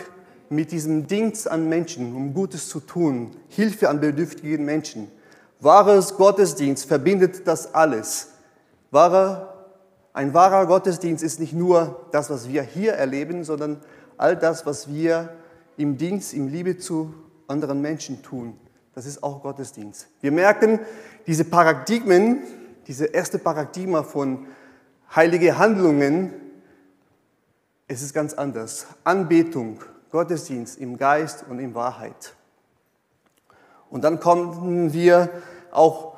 mit 0.50 0.72
diesem 0.72 1.06
Dienst 1.06 1.50
an 1.50 1.68
Menschen, 1.68 2.14
um 2.14 2.34
Gutes 2.34 2.68
zu 2.68 2.80
tun, 2.80 3.32
Hilfe 3.48 3.88
an 3.88 4.00
bedürftigen 4.00 4.64
Menschen. 4.64 5.10
Wahres 5.60 6.14
Gottesdienst 6.14 6.86
verbindet 6.86 7.46
das 7.46 7.74
alles. 7.74 8.28
Wahrer, 8.90 9.66
ein 10.12 10.32
wahrer 10.32 10.66
Gottesdienst 10.66 11.22
ist 11.22 11.40
nicht 11.40 11.52
nur 11.52 12.06
das, 12.12 12.30
was 12.30 12.48
wir 12.48 12.62
hier 12.62 12.94
erleben, 12.94 13.44
sondern 13.44 13.80
all 14.16 14.36
das, 14.36 14.66
was 14.66 14.88
wir 14.88 15.30
im 15.76 15.96
Dienst, 15.96 16.32
im 16.34 16.48
Liebe 16.48 16.78
zu 16.78 17.14
anderen 17.46 17.80
Menschen 17.80 18.22
tun. 18.22 18.58
Das 18.94 19.06
ist 19.06 19.22
auch 19.22 19.42
Gottesdienst. 19.42 20.08
Wir 20.20 20.32
merken, 20.32 20.80
diese 21.26 21.44
Paradigmen, 21.44 22.42
diese 22.86 23.06
erste 23.06 23.38
Paradigma 23.38 24.02
von 24.02 24.46
heilige 25.14 25.58
Handlungen, 25.58 26.32
es 27.86 28.02
ist 28.02 28.12
ganz 28.12 28.34
anders. 28.34 28.86
Anbetung, 29.04 29.80
Gottesdienst 30.10 30.78
im 30.78 30.96
Geist 30.96 31.44
und 31.48 31.58
in 31.58 31.74
Wahrheit. 31.74 32.34
Und 33.90 34.04
dann 34.04 34.20
kommen 34.20 34.92
wir 34.92 35.30
auch 35.70 36.16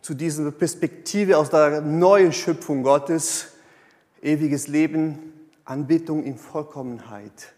zu 0.00 0.14
dieser 0.14 0.50
Perspektive 0.50 1.38
aus 1.38 1.50
der 1.50 1.80
neuen 1.80 2.32
Schöpfung 2.32 2.82
Gottes, 2.82 3.52
ewiges 4.20 4.66
Leben, 4.66 5.48
Anbetung 5.64 6.24
in 6.24 6.36
Vollkommenheit. 6.36 7.52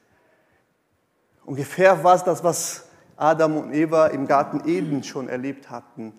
Ungefähr 1.45 2.03
war 2.05 2.17
es 2.17 2.25
das, 2.25 2.45
was 2.45 2.85
Adam 3.17 3.57
und 3.57 3.73
Eva 3.73 4.09
im 4.09 4.27
Garten 4.27 4.69
Eden 4.69 5.03
schon 5.03 5.29
erlebt 5.29 5.71
hatten. 5.71 6.13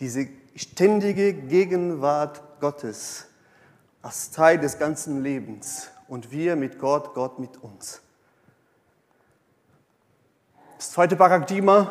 Diese 0.00 0.26
ständige 0.54 1.32
Gegenwart 1.32 2.42
Gottes 2.60 3.26
als 4.02 4.30
Teil 4.30 4.58
des 4.58 4.78
ganzen 4.78 5.22
Lebens. 5.22 5.90
und 6.10 6.32
wir 6.32 6.56
mit 6.56 6.80
Gott, 6.80 7.14
Gott 7.14 7.38
mit 7.38 7.62
uns. 7.62 8.02
Das 10.80 10.92
zweite 10.92 11.14
Paradigma, 11.14 11.90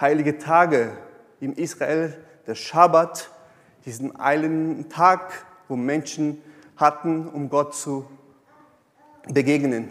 heilige 0.00 0.38
Tage 0.38 0.96
im 1.40 1.52
Israel, 1.52 2.16
der 2.46 2.54
Schabbat, 2.54 3.28
diesen 3.84 4.18
einen 4.18 4.88
Tag, 4.88 5.44
wo 5.68 5.76
Menschen 5.76 6.42
hatten, 6.74 7.28
um 7.28 7.50
Gott 7.50 7.74
zu 7.74 8.06
begegnen. 9.28 9.90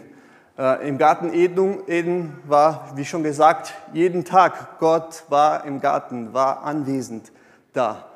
Äh, 0.58 0.88
Im 0.88 0.98
Garten 0.98 1.32
Eden 1.32 2.38
war, 2.42 2.90
wie 2.96 3.04
schon 3.04 3.22
gesagt, 3.22 3.72
jeden 3.92 4.24
Tag 4.24 4.80
Gott 4.80 5.22
war 5.28 5.64
im 5.64 5.80
Garten, 5.80 6.34
war 6.34 6.64
anwesend 6.64 7.30
da. 7.72 8.06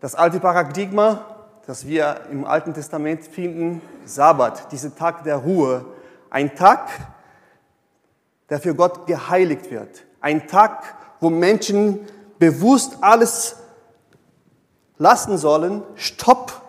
Das 0.00 0.14
alte 0.14 0.38
Paradigma, 0.38 1.24
das 1.66 1.86
wir 1.86 2.20
im 2.30 2.44
Alten 2.44 2.74
Testament 2.74 3.24
finden, 3.24 3.80
Sabbat, 4.04 4.70
dieser 4.70 4.94
Tag 4.94 5.24
der 5.24 5.36
Ruhe, 5.36 5.86
ein 6.28 6.54
Tag, 6.54 6.90
der 8.50 8.60
für 8.60 8.74
Gott 8.74 9.06
geheiligt 9.06 9.70
wird. 9.70 10.04
Ein 10.20 10.46
Tag, 10.48 10.82
wo 11.20 11.30
Menschen 11.30 12.00
bewusst 12.38 12.98
alles 13.00 13.56
lassen 14.98 15.38
sollen, 15.38 15.82
stopp, 15.94 16.62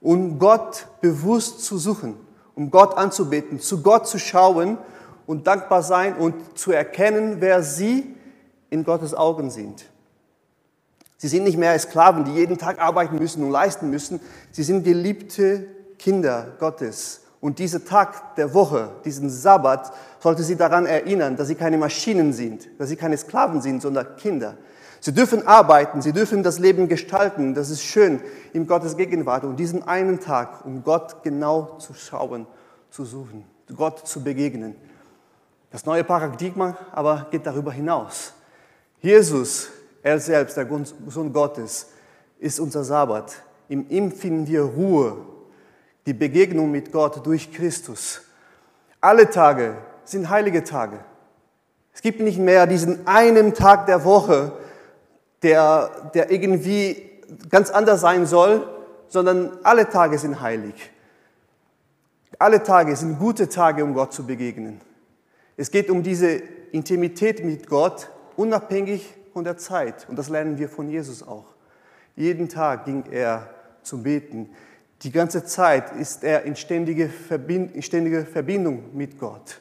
um 0.00 0.38
Gott 0.38 0.86
bewusst 1.00 1.64
zu 1.64 1.78
suchen 1.78 2.16
um 2.54 2.70
Gott 2.70 2.96
anzubeten, 2.96 3.60
zu 3.60 3.82
Gott 3.82 4.06
zu 4.06 4.18
schauen 4.18 4.78
und 5.26 5.46
dankbar 5.46 5.82
sein 5.82 6.16
und 6.16 6.58
zu 6.58 6.72
erkennen, 6.72 7.36
wer 7.40 7.62
sie 7.62 8.14
in 8.70 8.84
Gottes 8.84 9.14
Augen 9.14 9.50
sind. 9.50 9.86
Sie 11.16 11.28
sind 11.28 11.44
nicht 11.44 11.56
mehr 11.56 11.78
Sklaven, 11.78 12.24
die 12.24 12.32
jeden 12.32 12.58
Tag 12.58 12.80
arbeiten 12.80 13.18
müssen 13.18 13.44
und 13.44 13.50
leisten 13.50 13.90
müssen. 13.90 14.20
Sie 14.50 14.64
sind 14.64 14.82
geliebte 14.82 15.66
Kinder 15.98 16.56
Gottes. 16.58 17.20
Und 17.42 17.58
dieser 17.58 17.84
Tag 17.84 18.36
der 18.36 18.54
Woche, 18.54 18.90
diesen 19.04 19.28
Sabbat, 19.28 19.92
sollte 20.20 20.44
sie 20.44 20.54
daran 20.54 20.86
erinnern, 20.86 21.36
dass 21.36 21.48
sie 21.48 21.56
keine 21.56 21.76
Maschinen 21.76 22.32
sind, 22.32 22.68
dass 22.78 22.88
sie 22.88 22.94
keine 22.94 23.18
Sklaven 23.18 23.60
sind, 23.60 23.82
sondern 23.82 24.14
Kinder. 24.16 24.56
Sie 25.00 25.12
dürfen 25.12 25.44
arbeiten, 25.44 26.02
sie 26.02 26.12
dürfen 26.12 26.44
das 26.44 26.60
Leben 26.60 26.86
gestalten. 26.86 27.54
Das 27.54 27.68
ist 27.68 27.82
schön 27.82 28.20
in 28.52 28.68
Gottes 28.68 28.96
Gegenwart. 28.96 29.42
Und 29.42 29.56
diesen 29.56 29.82
einen 29.82 30.20
Tag, 30.20 30.64
um 30.64 30.84
Gott 30.84 31.24
genau 31.24 31.78
zu 31.78 31.94
schauen, 31.94 32.46
zu 32.90 33.04
suchen, 33.04 33.44
Gott 33.74 34.06
zu 34.06 34.22
begegnen. 34.22 34.76
Das 35.72 35.84
neue 35.84 36.04
Paradigma 36.04 36.76
aber 36.92 37.26
geht 37.32 37.44
darüber 37.44 37.72
hinaus. 37.72 38.34
Jesus, 39.00 39.68
er 40.00 40.20
selbst, 40.20 40.56
der 40.56 40.68
Sohn 41.08 41.32
Gottes, 41.32 41.88
ist 42.38 42.60
unser 42.60 42.84
Sabbat. 42.84 43.34
In 43.68 43.90
ihm 43.90 44.12
finden 44.12 44.46
wir 44.46 44.62
Ruhe, 44.62 45.31
die 46.06 46.14
Begegnung 46.14 46.70
mit 46.70 46.92
Gott 46.92 47.24
durch 47.26 47.52
Christus. 47.52 48.22
Alle 49.00 49.30
Tage 49.30 49.76
sind 50.04 50.28
heilige 50.28 50.64
Tage. 50.64 51.00
Es 51.94 52.02
gibt 52.02 52.20
nicht 52.20 52.38
mehr 52.38 52.66
diesen 52.66 53.06
einen 53.06 53.54
Tag 53.54 53.86
der 53.86 54.04
Woche, 54.04 54.52
der, 55.42 56.10
der 56.14 56.30
irgendwie 56.30 57.10
ganz 57.48 57.70
anders 57.70 58.00
sein 58.00 58.26
soll, 58.26 58.66
sondern 59.08 59.58
alle 59.62 59.88
Tage 59.88 60.18
sind 60.18 60.40
heilig. 60.40 60.90
Alle 62.38 62.62
Tage 62.62 62.96
sind 62.96 63.18
gute 63.18 63.48
Tage, 63.48 63.84
um 63.84 63.94
Gott 63.94 64.12
zu 64.12 64.26
begegnen. 64.26 64.80
Es 65.56 65.70
geht 65.70 65.90
um 65.90 66.02
diese 66.02 66.42
Intimität 66.72 67.44
mit 67.44 67.68
Gott, 67.68 68.10
unabhängig 68.36 69.14
von 69.32 69.44
der 69.44 69.58
Zeit. 69.58 70.08
Und 70.08 70.18
das 70.18 70.28
lernen 70.28 70.58
wir 70.58 70.68
von 70.68 70.88
Jesus 70.88 71.22
auch. 71.22 71.44
Jeden 72.16 72.48
Tag 72.48 72.84
ging 72.86 73.04
er 73.10 73.48
zum 73.82 74.02
Beten. 74.02 74.50
Die 75.02 75.10
ganze 75.10 75.44
Zeit 75.44 75.96
ist 75.96 76.22
er 76.22 76.44
in 76.44 76.54
ständige, 76.54 77.08
Verbind 77.08 77.74
in 77.74 77.82
ständige 77.82 78.24
Verbindung 78.24 78.96
mit 78.96 79.18
Gott. 79.18 79.60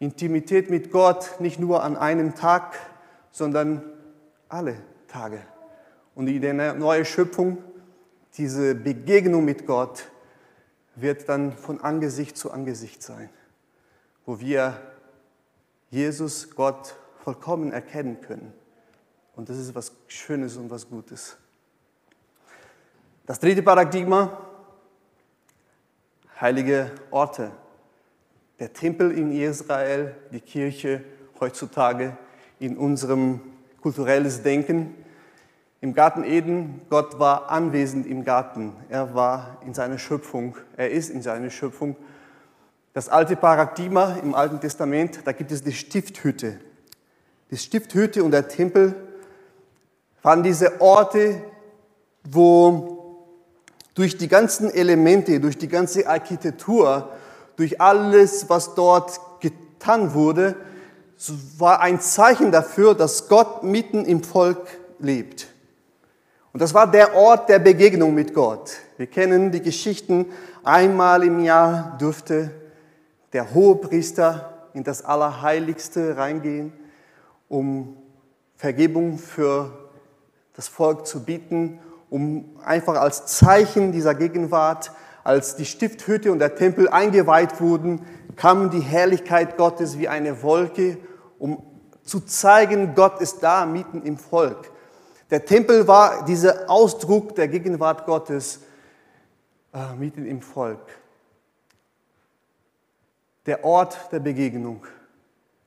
Intimität 0.00 0.70
mit 0.70 0.90
Gott 0.90 1.36
nicht 1.38 1.60
nur 1.60 1.84
an 1.84 1.96
einem 1.96 2.34
Tag, 2.34 2.76
sondern 3.30 3.82
alle 4.48 4.76
Tage. 5.06 5.40
Und 6.14 6.26
in 6.28 6.40
der 6.40 6.74
neuen 6.74 7.04
Schöpfung, 7.04 7.58
diese 8.36 8.74
Begegnung 8.74 9.44
mit 9.44 9.66
Gott 9.66 10.10
wird 10.96 11.28
dann 11.28 11.52
von 11.52 11.80
Angesicht 11.80 12.36
zu 12.36 12.50
Angesicht 12.50 13.02
sein, 13.02 13.30
wo 14.24 14.40
wir 14.40 14.80
Jesus, 15.90 16.50
Gott, 16.56 16.96
vollkommen 17.22 17.72
erkennen 17.72 18.20
können. 18.20 18.52
Und 19.36 19.48
das 19.48 19.58
ist 19.58 19.74
was 19.74 19.92
Schönes 20.08 20.56
und 20.56 20.70
was 20.70 20.88
Gutes. 20.88 21.36
Das 23.26 23.40
dritte 23.40 23.62
Paradigma, 23.62 24.45
heilige 26.40 26.90
Orte. 27.10 27.50
Der 28.58 28.72
Tempel 28.72 29.10
in 29.10 29.32
Israel, 29.32 30.14
die 30.32 30.40
Kirche 30.40 31.02
heutzutage 31.40 32.16
in 32.58 32.76
unserem 32.76 33.40
kulturelles 33.80 34.42
Denken. 34.42 34.94
Im 35.80 35.94
Garten 35.94 36.24
Eden, 36.24 36.80
Gott 36.88 37.18
war 37.18 37.50
anwesend 37.50 38.06
im 38.06 38.24
Garten. 38.24 38.72
Er 38.88 39.14
war 39.14 39.58
in 39.66 39.74
seiner 39.74 39.98
Schöpfung. 39.98 40.56
Er 40.76 40.90
ist 40.90 41.10
in 41.10 41.22
seiner 41.22 41.50
Schöpfung. 41.50 41.96
Das 42.92 43.08
alte 43.08 43.36
Paradigma 43.36 44.16
im 44.22 44.34
Alten 44.34 44.58
Testament, 44.58 45.20
da 45.24 45.32
gibt 45.32 45.52
es 45.52 45.62
die 45.62 45.72
Stifthütte. 45.72 46.58
Die 47.50 47.58
Stifthütte 47.58 48.24
und 48.24 48.30
der 48.30 48.48
Tempel 48.48 48.94
waren 50.22 50.42
diese 50.42 50.80
Orte, 50.80 51.42
wo 52.24 52.95
durch 53.96 54.18
die 54.18 54.28
ganzen 54.28 54.70
Elemente, 54.70 55.40
durch 55.40 55.58
die 55.58 55.68
ganze 55.68 56.06
Architektur, 56.06 57.10
durch 57.56 57.80
alles, 57.80 58.48
was 58.48 58.74
dort 58.74 59.18
getan 59.40 60.12
wurde, 60.12 60.54
war 61.56 61.80
ein 61.80 61.98
Zeichen 62.00 62.52
dafür, 62.52 62.94
dass 62.94 63.28
Gott 63.28 63.64
mitten 63.64 64.04
im 64.04 64.22
Volk 64.22 64.68
lebt. 64.98 65.48
Und 66.52 66.60
das 66.60 66.74
war 66.74 66.90
der 66.90 67.14
Ort 67.14 67.48
der 67.48 67.58
Begegnung 67.58 68.14
mit 68.14 68.34
Gott. 68.34 68.76
Wir 68.98 69.06
kennen 69.06 69.50
die 69.50 69.62
Geschichten. 69.62 70.26
Einmal 70.62 71.24
im 71.24 71.42
Jahr 71.42 71.96
durfte 71.98 72.50
der 73.32 73.54
Hohepriester 73.54 74.68
in 74.74 74.84
das 74.84 75.02
Allerheiligste 75.04 76.18
reingehen, 76.18 76.70
um 77.48 77.96
Vergebung 78.56 79.18
für 79.18 79.70
das 80.54 80.68
Volk 80.68 81.06
zu 81.06 81.24
bieten, 81.24 81.78
um 82.10 82.56
einfach 82.64 82.96
als 82.96 83.26
Zeichen 83.26 83.92
dieser 83.92 84.14
Gegenwart, 84.14 84.92
als 85.24 85.56
die 85.56 85.64
Stifthütte 85.64 86.30
und 86.30 86.38
der 86.38 86.54
Tempel 86.54 86.88
eingeweiht 86.88 87.60
wurden, 87.60 88.06
kam 88.36 88.70
die 88.70 88.80
Herrlichkeit 88.80 89.56
Gottes 89.56 89.98
wie 89.98 90.08
eine 90.08 90.42
Wolke, 90.42 90.98
um 91.38 91.62
zu 92.04 92.20
zeigen, 92.20 92.94
Gott 92.94 93.20
ist 93.20 93.42
da 93.42 93.66
mitten 93.66 94.02
im 94.02 94.16
Volk. 94.16 94.70
Der 95.30 95.44
Tempel 95.44 95.88
war 95.88 96.24
dieser 96.24 96.70
Ausdruck 96.70 97.34
der 97.34 97.48
Gegenwart 97.48 98.06
Gottes 98.06 98.60
äh, 99.74 99.94
mitten 99.94 100.24
im 100.24 100.40
Volk. 100.40 100.98
Der 103.46 103.64
Ort 103.64 104.12
der 104.12 104.20
Begegnung, 104.20 104.86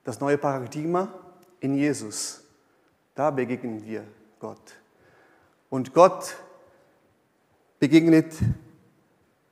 das 0.04 0.20
neue 0.20 0.38
Paradigma 0.38 1.08
in 1.60 1.74
Jesus. 1.74 2.42
Da 3.14 3.30
begegnen 3.30 3.84
wir 3.84 4.04
Gott. 4.38 4.79
Und 5.70 5.94
Gott 5.94 6.34
begegnet 7.78 8.34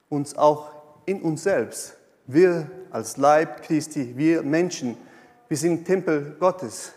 uns 0.09 0.37
auch 0.37 0.71
in 1.07 1.23
uns 1.23 1.45
selbst. 1.45 1.95
Wir 2.27 2.71
als 2.91 3.17
Leib 3.17 3.63
Christi, 3.63 4.17
wir 4.17 4.43
Menschen, 4.43 4.97
wir 5.49 5.57
sind 5.57 5.87
Tempel 5.87 6.37
Gottes. 6.39 6.93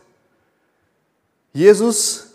Jesus 1.54 2.34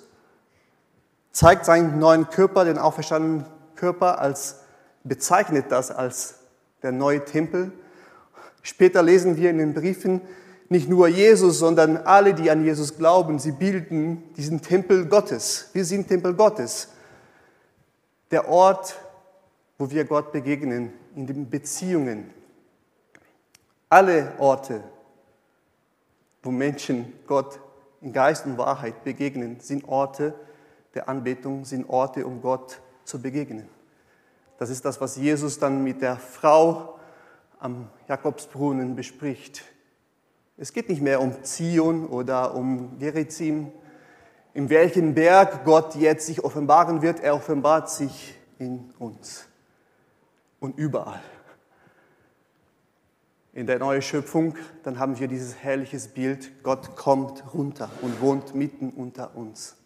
zeigt 1.33 1.67
seinen 1.67 1.99
neuen 1.99 2.31
Körper, 2.31 2.65
den 2.65 2.79
auferstandenen 2.79 3.45
Körper, 3.75 4.19
als 4.21 4.61
bezeichnet 5.05 5.67
das 5.71 5.91
als 5.91 6.37
der 6.83 6.93
neue 6.93 7.25
Tempel. 7.25 7.73
Später 8.63 9.03
lesen 9.03 9.37
wir 9.37 9.51
in 9.51 9.59
den 9.59 9.75
Briefen, 9.75 10.21
nicht 10.69 10.89
nur 10.89 11.09
Jesus, 11.09 11.59
sondern 11.59 11.97
alle, 11.97 12.35
die 12.35 12.51
an 12.51 12.65
Jesus 12.65 12.97
glauben, 12.97 13.39
sie 13.39 13.53
bilden 13.53 14.35
diesen 14.35 14.63
Tempel 14.63 15.07
Gottes. 15.07 15.71
Wir 15.73 15.85
sind 15.85 16.09
Tempel 16.09 16.35
Gottes. 16.35 16.89
Der 18.31 18.49
Ort, 18.49 18.97
wo 19.79 19.91
wir 19.91 20.05
Gott 20.05 20.33
begegnen, 20.33 20.93
in 21.15 21.27
den 21.27 21.49
Beziehungen. 21.49 22.31
Alle 23.89 24.33
Orte, 24.39 24.83
wo 26.43 26.51
Menschen 26.51 27.13
Gott 27.27 27.61
in 28.01 28.13
Geist 28.13 28.47
und 28.47 28.59
Wahrheit 28.59 29.05
begegnen, 29.05 29.61
sind 29.61 29.87
Orte 29.89 30.35
der 30.95 31.09
Anbetung, 31.09 31.65
sind 31.65 31.89
Orte, 31.89 32.27
um 32.27 32.41
Gott 32.41 32.81
zu 33.05 33.21
begegnen. 33.21 33.69
Das 34.59 34.71
ist 34.71 34.85
das, 34.85 35.01
was 35.01 35.17
Jesus 35.17 35.59
dann 35.59 35.85
mit 35.85 36.01
der 36.01 36.17
Frau 36.17 36.99
am 37.59 37.89
Jakobsbrunnen 38.09 38.97
bespricht. 38.97 39.63
Es 40.59 40.73
geht 40.73 40.89
nicht 40.89 41.03
mehr 41.03 41.21
um 41.21 41.45
Zion 41.45 42.07
oder 42.07 42.55
um 42.55 42.99
Gerizim, 42.99 43.73
in 44.55 44.71
welchem 44.71 45.15
Berg 45.15 45.65
Gott 45.65 45.95
jetzt 45.97 46.27
sich 46.27 46.43
offenbaren 46.43 47.03
wird. 47.03 47.21
Er 47.21 47.35
offenbart 47.35 47.91
sich 47.91 48.35
in 48.59 48.91
uns 48.99 49.47
und 50.59 50.79
überall. 50.79 51.21
in 53.57 53.67
der 53.67 53.79
neuen 53.79 54.03
Schöpfung, 54.03 54.55
dann 54.83 54.99
haben 54.99 55.19
wir 55.19 55.29
dieses 55.29 55.57
herrliches 55.57 56.09
Bild, 56.09 56.63
Gott 56.63 56.95
kommt 56.95 57.55
runter 57.55 57.89
und 58.03 58.21
wohnt 58.21 58.55
mitten 58.55 58.91
unter 58.91 59.35
uns. 59.35 59.77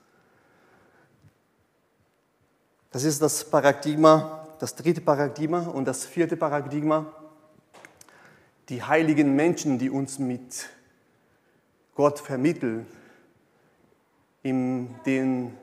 Das 2.90 3.04
ist 3.04 3.22
das 3.22 3.48
Paradigma, 3.48 4.44
das 4.58 4.74
dritte 4.74 5.00
Paradigma 5.00 5.68
und 5.68 5.84
das 5.84 6.04
vierte 6.04 6.36
Paradigma, 6.36 7.12
die 8.70 8.84
heiligen 8.84 9.34
Menschen, 9.34 9.78
die 9.80 9.90
uns 9.90 10.20
mit 10.20 10.68
Gott 11.96 12.20
vermitteln, 12.20 12.86
in 14.44 14.94
den 15.04 15.58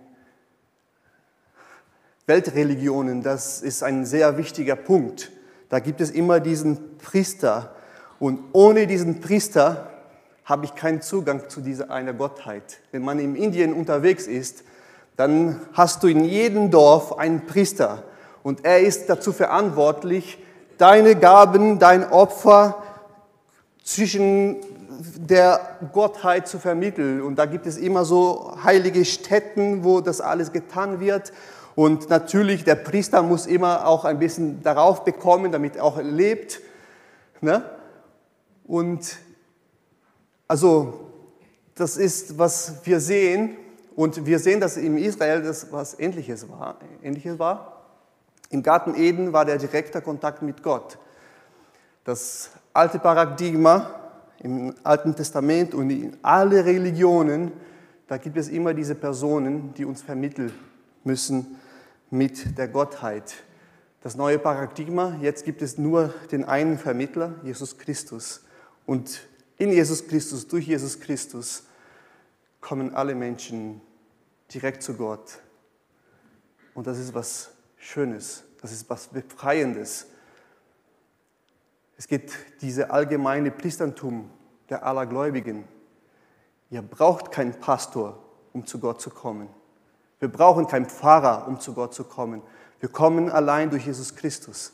Weltreligionen, 2.25 3.23
das 3.23 3.61
ist 3.61 3.81
ein 3.81 4.05
sehr 4.05 4.37
wichtiger 4.37 4.75
Punkt. 4.75 5.31
Da 5.69 5.79
gibt 5.79 6.01
es 6.01 6.11
immer 6.11 6.41
diesen 6.41 6.97
Priester, 6.97 7.73
und 8.19 8.41
ohne 8.51 8.87
diesen 8.87 9.21
Priester 9.21 9.89
habe 10.43 10.65
ich 10.65 10.75
keinen 10.75 11.01
Zugang 11.01 11.49
zu 11.49 11.61
dieser 11.61 11.89
einer 11.89 12.13
Gottheit. 12.13 12.79
Wenn 12.91 13.03
man 13.03 13.19
in 13.19 13.35
Indien 13.35 13.73
unterwegs 13.73 14.27
ist, 14.27 14.63
dann 15.15 15.61
hast 15.73 16.03
du 16.03 16.07
in 16.07 16.25
jedem 16.25 16.71
Dorf 16.71 17.17
einen 17.17 17.45
Priester 17.45 18.03
und 18.43 18.65
er 18.65 18.81
ist 18.81 19.07
dazu 19.07 19.31
verantwortlich, 19.31 20.43
deine 20.77 21.15
Gaben, 21.15 21.79
dein 21.79 22.09
Opfer 22.11 22.83
zwischen 23.87 24.57
der 24.89 25.77
Gottheit 25.93 26.45
zu 26.45 26.59
vermitteln. 26.59 27.21
Und 27.21 27.37
da 27.37 27.45
gibt 27.45 27.65
es 27.65 27.77
immer 27.77 28.03
so 28.03 28.57
heilige 28.61 29.05
Stätten, 29.05 29.85
wo 29.85 30.01
das 30.01 30.19
alles 30.19 30.51
getan 30.51 30.99
wird. 30.99 31.31
Und 31.73 32.09
natürlich, 32.09 32.65
der 32.65 32.75
Priester 32.75 33.23
muss 33.23 33.45
immer 33.45 33.87
auch 33.87 34.03
ein 34.03 34.19
bisschen 34.19 34.61
darauf 34.61 35.05
bekommen, 35.05 35.53
damit 35.53 35.77
er 35.77 35.85
auch 35.85 36.01
lebt. 36.01 36.59
Ne? 37.39 37.63
Und 38.65 39.19
also 40.49 40.99
das 41.73 41.95
ist, 41.95 42.37
was 42.37 42.81
wir 42.83 42.99
sehen. 42.99 43.55
Und 43.95 44.25
wir 44.25 44.39
sehen, 44.39 44.59
dass 44.59 44.75
in 44.75 44.97
Israel 44.97 45.43
das 45.43 45.71
was 45.71 45.97
Ähnliches 45.97 46.49
war. 46.49 46.75
Ähnliches 47.01 47.39
war. 47.39 47.83
Im 48.49 48.63
Garten 48.63 48.95
Eden 48.95 49.31
war 49.31 49.45
der 49.45 49.57
direkte 49.57 50.01
Kontakt 50.01 50.41
mit 50.41 50.61
Gott. 50.61 50.97
Das 52.03 52.49
alte 52.77 52.99
Paradigma 52.99 53.89
im 54.37 54.75
Alten 54.83 55.15
Testament 55.15 55.73
und 55.73 55.89
in 55.89 56.15
alle 56.21 56.63
Religionen, 56.63 57.51
da 58.07 58.17
gibt 58.17 58.37
es 58.37 58.49
immer 58.49 58.75
diese 58.75 58.93
Personen, 58.93 59.73
die 59.73 59.83
uns 59.83 60.03
vermitteln 60.03 60.53
müssen 61.03 61.57
mit 62.11 62.55
der 62.55 62.67
Gottheit. 62.67 63.33
Das 64.03 64.15
neue 64.15 64.37
Paradigma, 64.37 65.17
jetzt 65.21 65.43
gibt 65.43 65.63
es 65.63 65.79
nur 65.79 66.13
den 66.31 66.45
einen 66.45 66.77
Vermittler, 66.77 67.33
Jesus 67.43 67.79
Christus. 67.79 68.43
Und 68.85 69.21
in 69.57 69.71
Jesus 69.71 70.07
Christus, 70.07 70.47
durch 70.47 70.67
Jesus 70.67 70.99
Christus, 70.99 71.63
kommen 72.61 72.93
alle 72.93 73.15
Menschen 73.15 73.81
direkt 74.53 74.83
zu 74.83 74.93
Gott. 74.93 75.39
Und 76.75 76.85
das 76.85 76.99
ist 76.99 77.15
was 77.15 77.49
Schönes, 77.77 78.43
das 78.61 78.71
ist 78.71 78.87
was 78.87 79.07
Befreiendes. 79.07 80.05
Es 81.97 82.07
gibt 82.07 82.31
diese 82.61 82.91
allgemeine 82.91 83.49
Priestertum 83.49 84.29
der 84.69 84.85
Allergläubigen. 84.85 85.67
Ihr 86.69 86.83
braucht 86.83 87.31
keinen 87.31 87.59
Pastor, 87.59 88.23
um 88.53 88.65
zu 88.65 88.79
Gott 88.79 89.01
zu 89.01 89.09
kommen. 89.09 89.49
Wir 90.19 90.31
brauchen 90.31 90.67
keinen 90.67 90.85
Pfarrer, 90.85 91.47
um 91.47 91.59
zu 91.59 91.73
Gott 91.73 91.93
zu 91.93 92.03
kommen. 92.03 92.41
Wir 92.79 92.89
kommen 92.89 93.29
allein 93.29 93.69
durch 93.69 93.85
Jesus 93.85 94.15
Christus. 94.15 94.73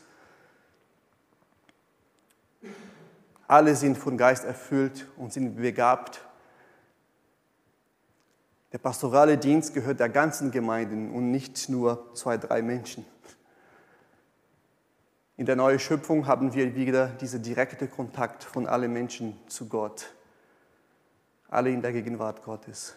Alle 3.48 3.76
sind 3.76 3.98
von 3.98 4.18
Geist 4.18 4.44
erfüllt 4.44 5.08
und 5.16 5.32
sind 5.32 5.56
begabt. 5.56 6.22
Der 8.72 8.80
pastorale 8.80 9.38
Dienst 9.38 9.74
gehört 9.74 10.00
der 10.00 10.10
ganzen 10.10 10.52
Gemeinde 10.52 10.96
und 11.14 11.32
nicht 11.32 11.70
nur 11.70 12.14
zwei, 12.16 12.38
drei 12.38 12.62
Menschen. 12.62 13.06
In 15.36 15.48
der 15.48 15.56
neuen 15.56 15.80
Schöpfung 15.80 16.28
haben 16.28 16.54
wir 16.54 16.76
wieder 16.76 17.08
diesen 17.08 17.42
direkten 17.42 17.90
Kontakt 17.90 18.44
von 18.44 18.68
allen 18.68 18.94
Menschen 18.94 19.36
zu 19.48 19.68
Gott. 19.68 20.06
Alle 21.50 21.72
in 21.72 21.82
der 21.82 21.92
Gegenwart 21.92 22.44
Gottes. 22.44 22.96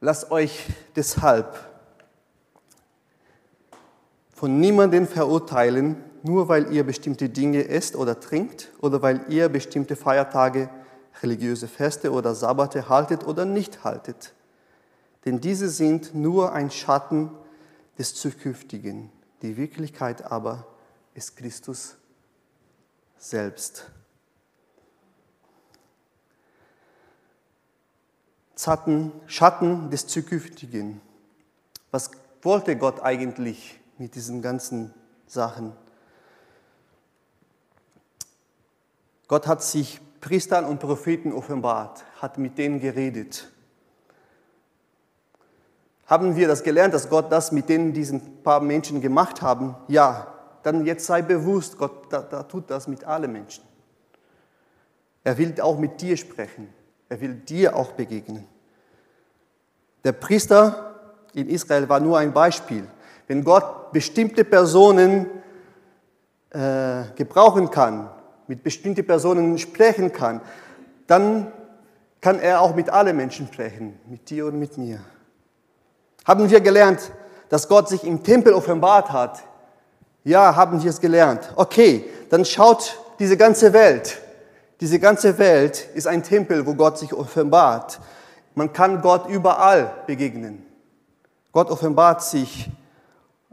Lasst 0.00 0.30
euch 0.30 0.66
deshalb 0.96 1.58
von 4.32 4.60
niemandem 4.60 5.06
verurteilen, 5.06 6.02
nur 6.22 6.48
weil 6.48 6.72
ihr 6.72 6.84
bestimmte 6.84 7.28
Dinge 7.28 7.68
esst 7.68 7.96
oder 7.96 8.20
trinkt 8.20 8.72
oder 8.80 9.02
weil 9.02 9.26
ihr 9.28 9.50
bestimmte 9.50 9.94
Feiertage, 9.94 10.70
religiöse 11.22 11.68
Feste 11.68 12.12
oder 12.12 12.34
Sabbate 12.34 12.88
haltet 12.88 13.26
oder 13.26 13.44
nicht 13.44 13.84
haltet. 13.84 14.32
Denn 15.26 15.40
diese 15.40 15.68
sind 15.68 16.14
nur 16.14 16.52
ein 16.52 16.70
Schatten 16.70 17.30
des 17.98 18.14
Zukünftigen. 18.14 19.10
Die 19.44 19.58
Wirklichkeit 19.58 20.24
aber 20.24 20.66
ist 21.12 21.36
Christus 21.36 21.98
selbst. 23.18 23.90
Schatten, 28.56 29.12
Schatten 29.26 29.90
des 29.90 30.06
Zukünftigen. 30.06 31.02
Was 31.90 32.10
wollte 32.40 32.78
Gott 32.78 33.02
eigentlich 33.02 33.78
mit 33.98 34.14
diesen 34.14 34.40
ganzen 34.40 34.94
Sachen? 35.26 35.76
Gott 39.28 39.46
hat 39.46 39.62
sich 39.62 40.00
Priestern 40.22 40.64
und 40.64 40.80
Propheten 40.80 41.34
offenbart, 41.34 42.02
hat 42.22 42.38
mit 42.38 42.56
denen 42.56 42.80
geredet. 42.80 43.52
Haben 46.06 46.36
wir 46.36 46.48
das 46.48 46.62
gelernt, 46.62 46.92
dass 46.92 47.08
Gott 47.08 47.32
das 47.32 47.52
mit 47.52 47.68
denen 47.68 47.92
diesen 47.92 48.42
paar 48.42 48.60
Menschen 48.60 49.00
gemacht 49.00 49.40
haben? 49.40 49.74
Ja, 49.88 50.26
dann 50.62 50.84
jetzt 50.84 51.06
sei 51.06 51.22
bewusst, 51.22 51.78
Gott 51.78 52.12
da, 52.12 52.20
da 52.20 52.42
tut 52.42 52.70
das 52.70 52.88
mit 52.88 53.04
allen 53.04 53.32
Menschen. 53.32 53.64
Er 55.22 55.38
will 55.38 55.58
auch 55.60 55.78
mit 55.78 56.00
dir 56.00 56.16
sprechen. 56.16 56.68
Er 57.08 57.20
will 57.20 57.34
dir 57.34 57.74
auch 57.76 57.92
begegnen. 57.92 58.46
Der 60.04 60.12
Priester 60.12 61.00
in 61.32 61.48
Israel 61.48 61.88
war 61.88 62.00
nur 62.00 62.18
ein 62.18 62.32
Beispiel. 62.32 62.86
Wenn 63.26 63.42
Gott 63.42 63.92
bestimmte 63.92 64.44
Personen 64.44 65.26
äh, 66.50 67.04
gebrauchen 67.16 67.70
kann, 67.70 68.10
mit 68.46 68.62
bestimmten 68.62 69.06
Personen 69.06 69.56
sprechen 69.58 70.12
kann, 70.12 70.42
dann 71.06 71.50
kann 72.20 72.38
er 72.38 72.60
auch 72.60 72.74
mit 72.74 72.90
allen 72.90 73.16
Menschen 73.16 73.46
sprechen, 73.46 73.98
mit 74.06 74.28
dir 74.28 74.46
und 74.46 74.58
mit 74.58 74.76
mir. 74.76 75.00
Haben 76.24 76.48
wir 76.48 76.60
gelernt, 76.60 77.10
dass 77.48 77.68
Gott 77.68 77.88
sich 77.88 78.04
im 78.04 78.22
Tempel 78.22 78.52
offenbart 78.52 79.12
hat? 79.12 79.42
Ja, 80.24 80.56
haben 80.56 80.82
wir 80.82 80.90
es 80.90 81.00
gelernt. 81.00 81.52
Okay, 81.54 82.04
dann 82.30 82.44
schaut 82.44 82.98
diese 83.18 83.36
ganze 83.36 83.72
Welt. 83.72 84.20
Diese 84.80 84.98
ganze 84.98 85.38
Welt 85.38 85.86
ist 85.94 86.06
ein 86.06 86.22
Tempel, 86.22 86.66
wo 86.66 86.74
Gott 86.74 86.98
sich 86.98 87.12
offenbart. 87.12 88.00
Man 88.54 88.72
kann 88.72 89.02
Gott 89.02 89.28
überall 89.28 89.92
begegnen. 90.06 90.64
Gott 91.52 91.70
offenbart 91.70 92.22
sich 92.22 92.70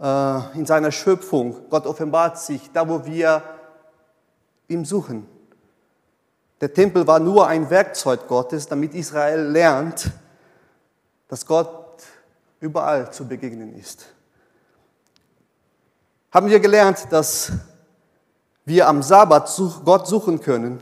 äh, 0.01 0.57
in 0.57 0.65
seiner 0.65 0.91
Schöpfung. 0.91 1.57
Gott 1.69 1.85
offenbart 1.85 2.39
sich 2.39 2.71
da, 2.71 2.87
wo 2.87 3.05
wir 3.05 3.43
ihm 4.67 4.85
suchen. 4.85 5.27
Der 6.61 6.73
Tempel 6.73 7.05
war 7.05 7.19
nur 7.19 7.47
ein 7.47 7.69
Werkzeug 7.69 8.27
Gottes, 8.27 8.67
damit 8.67 8.93
Israel 8.93 9.41
lernt, 9.41 10.11
dass 11.27 11.45
Gott 11.45 11.80
überall 12.61 13.11
zu 13.11 13.27
begegnen 13.27 13.77
ist. 13.77 14.05
Haben 16.31 16.49
wir 16.49 16.61
gelernt, 16.61 17.07
dass 17.09 17.51
wir 18.63 18.87
am 18.87 19.03
Sabbat 19.03 19.51
Gott 19.83 20.07
suchen 20.07 20.39
können, 20.39 20.81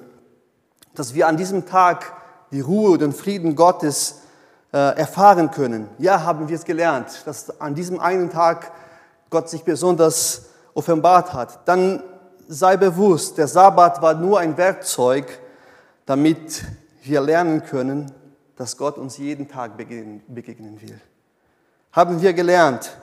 dass 0.94 1.16
wir 1.16 1.28
an 1.28 1.38
diesem 1.38 1.66
Tag 1.66 2.14
die 2.52 2.62
Ruhe 2.62 2.92
und 2.92 3.02
den 3.02 3.14
Frieden 3.14 3.56
Gottes 3.56 4.22
äh, 4.74 4.78
erfahren 4.98 5.50
können. 5.50 5.90
Ja, 5.98 6.24
haben 6.24 6.50
wir 6.50 6.56
es 6.56 6.66
gelernt, 6.66 7.24
dass 7.26 7.60
an 7.60 7.74
diesem 7.74 8.00
einen 8.00 8.30
Tag 8.30 8.72
Gott 9.30 9.50
sich 9.50 9.64
besonders 9.64 10.50
offenbart 10.74 11.34
hat. 11.34 11.68
Dann 11.68 12.04
sei 12.48 12.78
bewusst, 12.78 13.38
der 13.38 13.48
Sabbat 13.48 14.02
war 14.02 14.14
nur 14.16 14.40
ein 14.40 14.58
Werkzeug, 14.58 15.40
damit 16.06 16.64
wir 17.04 17.22
lernen 17.22 17.64
können, 17.64 18.12
dass 18.56 18.76
Gott 18.76 18.98
uns 18.98 19.18
jeden 19.18 19.48
Tag 19.48 19.78
begegnen 19.78 20.82
will. 20.82 21.00
Haben 21.92 22.22
wir 22.22 22.34
gelernt, 22.34 22.98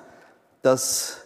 dass 0.62 1.18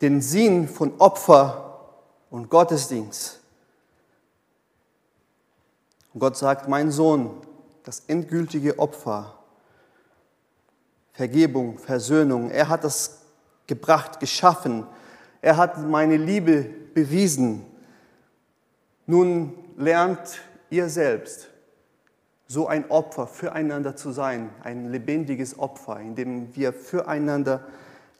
den 0.00 0.20
Sinn 0.20 0.68
von 0.68 0.98
Opfer 0.98 1.90
und 2.30 2.48
Gottesdienst, 2.48 3.40
Gott 6.18 6.36
sagt, 6.36 6.68
mein 6.68 6.90
Sohn, 6.90 7.40
das 7.84 8.00
endgültige 8.08 8.78
Opfer, 8.78 9.34
Vergebung, 11.12 11.78
Versöhnung, 11.78 12.50
er 12.50 12.68
hat 12.68 12.82
das 12.82 13.20
gebracht, 13.66 14.18
geschaffen. 14.18 14.86
Er 15.42 15.56
hat 15.56 15.78
meine 15.78 16.16
Liebe 16.16 16.62
bewiesen. 16.62 17.64
Nun 19.06 19.54
lernt 19.76 20.40
ihr 20.70 20.88
selbst, 20.88 21.49
so 22.50 22.66
ein 22.66 22.90
Opfer 22.90 23.28
füreinander 23.28 23.94
zu 23.94 24.10
sein, 24.10 24.50
ein 24.64 24.90
lebendiges 24.90 25.56
Opfer, 25.56 26.00
in 26.00 26.16
dem 26.16 26.56
wir 26.56 26.72
füreinander 26.72 27.60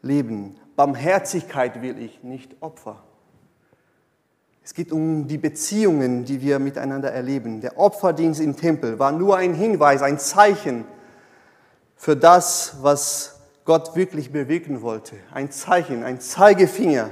leben. 0.03 0.57
Barmherzigkeit 0.77 1.83
will 1.83 1.99
ich, 1.99 2.23
nicht 2.23 2.55
Opfer. 2.61 3.03
Es 4.63 4.73
geht 4.73 4.93
um 4.93 5.27
die 5.27 5.37
Beziehungen, 5.37 6.25
die 6.25 6.41
wir 6.43 6.61
miteinander 6.61 7.11
erleben. 7.11 7.61
Der 7.61 7.77
Opferdienst 7.77 8.41
im 8.41 8.55
Tempel 8.55 9.01
war 9.01 9.11
nur 9.11 9.37
ein 9.37 9.53
Hinweis, 9.53 10.01
ein 10.01 10.21
Zeichen 10.21 10.85
für 11.97 12.15
das, 12.15 12.77
was 12.83 13.41
Gott 13.65 13.97
wirklich 13.97 14.31
bewegen 14.31 14.81
wollte. 14.81 15.17
Ein 15.35 15.51
Zeichen, 15.51 16.05
ein 16.05 16.21
Zeigefinger, 16.21 17.11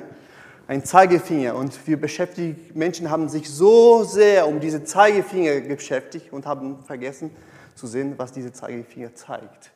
ein 0.69 0.85
Zeigefinger. 0.85 1.57
Und 1.57 1.89
wir 1.89 2.01
beschäftigt, 2.01 2.77
Menschen 2.77 3.11
haben 3.11 3.29
sich 3.29 3.51
so 3.51 4.05
sehr 4.05 4.47
um 4.47 4.61
diese 4.61 4.85
Zeigefinger 4.85 5.61
beschäftigt 5.63 6.33
und 6.33 6.47
haben 6.47 6.85
vergessen 6.85 7.33
zu 7.75 7.89
sehen, 7.89 8.15
was 8.17 8.31
diese 8.31 8.53
Zeigefinger 8.53 9.15
zeigt. 9.15 9.73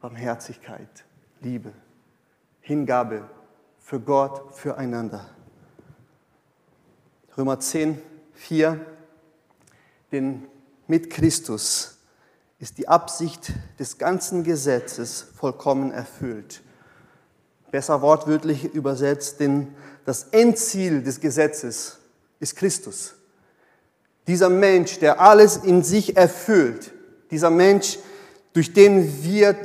Barmherzigkeit, 0.00 1.04
Liebe, 1.40 1.72
Hingabe 2.60 3.28
für 3.78 3.98
Gott, 3.98 4.54
füreinander. 4.54 5.28
Römer 7.36 7.58
10, 7.58 8.00
4, 8.34 8.78
denn 10.12 10.44
mit 10.86 11.08
Christus 11.08 11.98
ist 12.58 12.76
die 12.76 12.88
Absicht 12.88 13.52
des 13.78 13.96
ganzen 13.96 14.44
Gesetzes 14.44 15.22
vollkommen 15.34 15.92
erfüllt. 15.92 16.62
Besser 17.72 18.02
wortwörtlich 18.02 18.74
übersetzt, 18.74 19.40
denn 19.40 19.74
das 20.04 20.24
Endziel 20.24 21.02
des 21.02 21.20
Gesetzes 21.20 21.98
ist 22.38 22.54
Christus. 22.54 23.14
Dieser 24.26 24.50
Mensch, 24.50 24.98
der 24.98 25.20
alles 25.20 25.56
in 25.56 25.82
sich 25.82 26.16
erfüllt, 26.16 26.92
dieser 27.30 27.48
Mensch, 27.48 27.98
durch 28.52 28.74
den 28.74 29.24
wir 29.24 29.56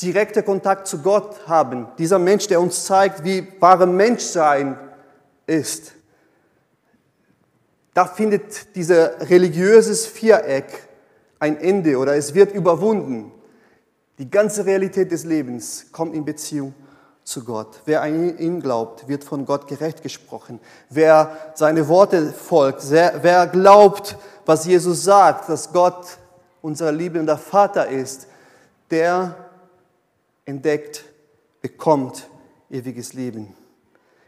direkter 0.00 0.44
Kontakt 0.44 0.86
zu 0.86 1.02
Gott 1.02 1.48
haben, 1.48 1.88
dieser 1.98 2.20
Mensch, 2.20 2.46
der 2.46 2.60
uns 2.60 2.84
zeigt, 2.84 3.24
wie 3.24 3.48
wahre 3.58 3.86
Menschsein 3.88 4.78
ist, 5.48 5.92
da 7.94 8.06
findet 8.06 8.76
dieser 8.76 9.28
religiöses 9.28 10.06
Viereck 10.06 10.88
ein 11.40 11.58
Ende 11.58 11.98
oder 11.98 12.14
es 12.14 12.32
wird 12.32 12.54
überwunden. 12.54 13.32
Die 14.18 14.30
ganze 14.30 14.64
Realität 14.64 15.10
des 15.10 15.24
Lebens 15.24 15.86
kommt 15.90 16.14
in 16.14 16.24
Beziehung 16.24 16.74
zu 17.30 17.44
Gott. 17.44 17.80
Wer 17.84 18.02
an 18.02 18.38
ihn 18.38 18.60
glaubt, 18.60 19.06
wird 19.08 19.22
von 19.22 19.46
Gott 19.46 19.68
gerecht 19.68 20.02
gesprochen. 20.02 20.58
Wer 20.88 21.36
seine 21.54 21.86
Worte 21.86 22.32
folgt, 22.32 22.90
wer 22.90 23.46
glaubt, 23.46 24.16
was 24.44 24.66
Jesus 24.66 25.04
sagt, 25.04 25.48
dass 25.48 25.72
Gott 25.72 26.18
unser 26.60 26.90
liebender 26.90 27.38
Vater 27.38 27.88
ist, 27.88 28.26
der 28.90 29.36
entdeckt, 30.44 31.04
bekommt 31.62 32.28
ewiges 32.68 33.12
Leben. 33.12 33.54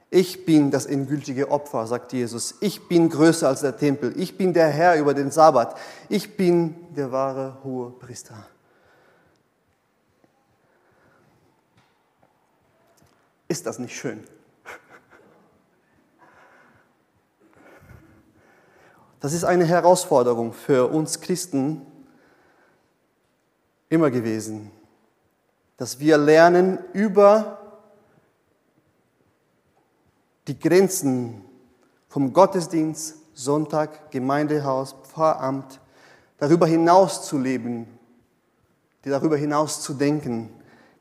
Ich 0.09 0.45
bin 0.45 0.71
das 0.71 0.87
endgültige 0.87 1.51
Opfer, 1.51 1.87
sagt 1.87 2.12
Jesus. 2.12 2.57
Ich 2.61 2.87
bin 2.87 3.09
größer 3.09 3.49
als 3.49 3.62
der 3.62 3.77
Tempel. 3.77 4.12
Ich 4.17 4.37
bin 4.37 4.53
der 4.53 4.69
Herr 4.69 4.97
über 4.97 5.15
den 5.15 5.31
Sabbat. 5.31 5.75
Ich 6.09 6.37
bin 6.37 6.77
der 6.95 7.11
wahre 7.11 7.57
hohe 7.65 7.91
Priester. 7.91 8.35
Ist 13.53 13.67
das 13.67 13.79
nicht 13.79 13.95
schön? 13.95 14.25
Das 19.21 19.35
ist 19.35 19.45
eine 19.45 19.67
Herausforderung 19.67 20.55
für 20.55 20.91
uns 20.91 21.21
Christen 21.21 21.85
immer 23.91 24.11
gewesen, 24.11 24.71
dass 25.77 26.01
wir 26.01 26.17
lernen, 26.17 26.79
über 26.95 27.83
die 30.49 30.59
Grenzen 30.59 31.45
vom 32.09 32.33
Gottesdienst, 32.33 33.19
Sonntag, 33.35 34.11
Gemeindehaus, 34.11 34.95
Pfarramt, 35.03 35.79
darüber 36.38 36.67
hinaus 36.67 37.27
zu 37.27 37.37
leben, 37.37 37.99
darüber 39.03 39.37
hinaus 39.37 39.83
zu 39.83 39.93
denken, 39.93 40.49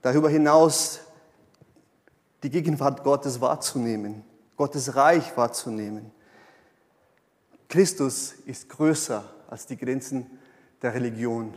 darüber 0.02 0.28
hinaus 0.28 1.00
die 2.44 2.50
Gegenwart 2.50 3.04
Gottes 3.04 3.42
wahrzunehmen, 3.42 4.24
Gottes 4.58 4.96
Reich 4.96 5.36
wahrzunehmen. 5.38 6.12
Christus 7.70 8.34
ist 8.46 8.70
größer 8.70 9.24
als 9.50 9.66
die 9.66 9.78
Grenzen 9.78 10.26
der 10.82 10.94
Religion. 10.94 11.54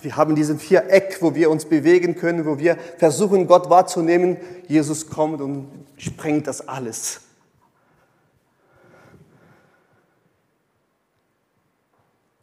Wir 0.00 0.16
haben 0.16 0.34
diesen 0.34 0.58
Viereck, 0.58 1.18
wo 1.20 1.34
wir 1.34 1.50
uns 1.50 1.64
bewegen 1.64 2.16
können, 2.16 2.44
wo 2.44 2.58
wir 2.58 2.76
versuchen, 2.98 3.46
Gott 3.46 3.70
wahrzunehmen. 3.70 4.36
Jesus 4.68 5.08
kommt 5.08 5.40
und 5.40 5.68
sprengt 5.96 6.46
das 6.46 6.66
alles. 6.66 7.20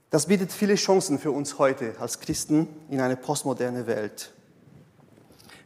Das 0.09 0.25
bietet 0.25 0.51
viele 0.51 0.75
Chancen 0.75 1.19
für 1.19 1.31
uns 1.31 1.59
heute 1.59 1.93
als 1.99 2.19
Christen 2.19 2.67
in 2.89 2.99
eine 2.99 3.15
postmoderne 3.15 3.85
Welt. 3.85 4.31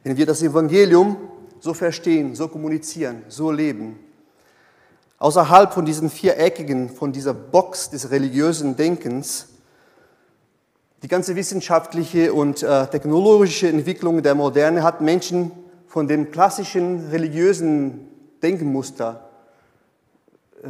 Wenn 0.03 0.17
wir 0.17 0.25
das 0.25 0.41
Evangelium 0.41 1.17
so 1.63 1.73
verstehen, 1.73 2.35
so 2.35 2.49
kommunizieren, 2.49 3.23
so 3.29 3.49
leben, 3.49 3.97
außerhalb 5.17 5.73
von 5.73 5.85
diesen 5.85 6.09
viereckigen, 6.09 6.89
von 6.89 7.13
dieser 7.13 7.33
Box 7.33 7.89
des 7.89 8.11
religiösen 8.11 8.75
Denkens, 8.75 9.47
die 11.03 11.07
ganze 11.07 11.37
wissenschaftliche 11.37 12.33
und 12.33 12.63
äh, 12.63 12.87
technologische 12.87 13.69
Entwicklung 13.69 14.21
der 14.21 14.35
Moderne 14.35 14.83
hat 14.83 14.99
Menschen 14.99 15.53
von 15.87 16.09
dem 16.09 16.31
klassischen 16.31 17.07
religiösen 17.11 18.09
Denkmuster 18.41 19.29
äh, 20.63 20.67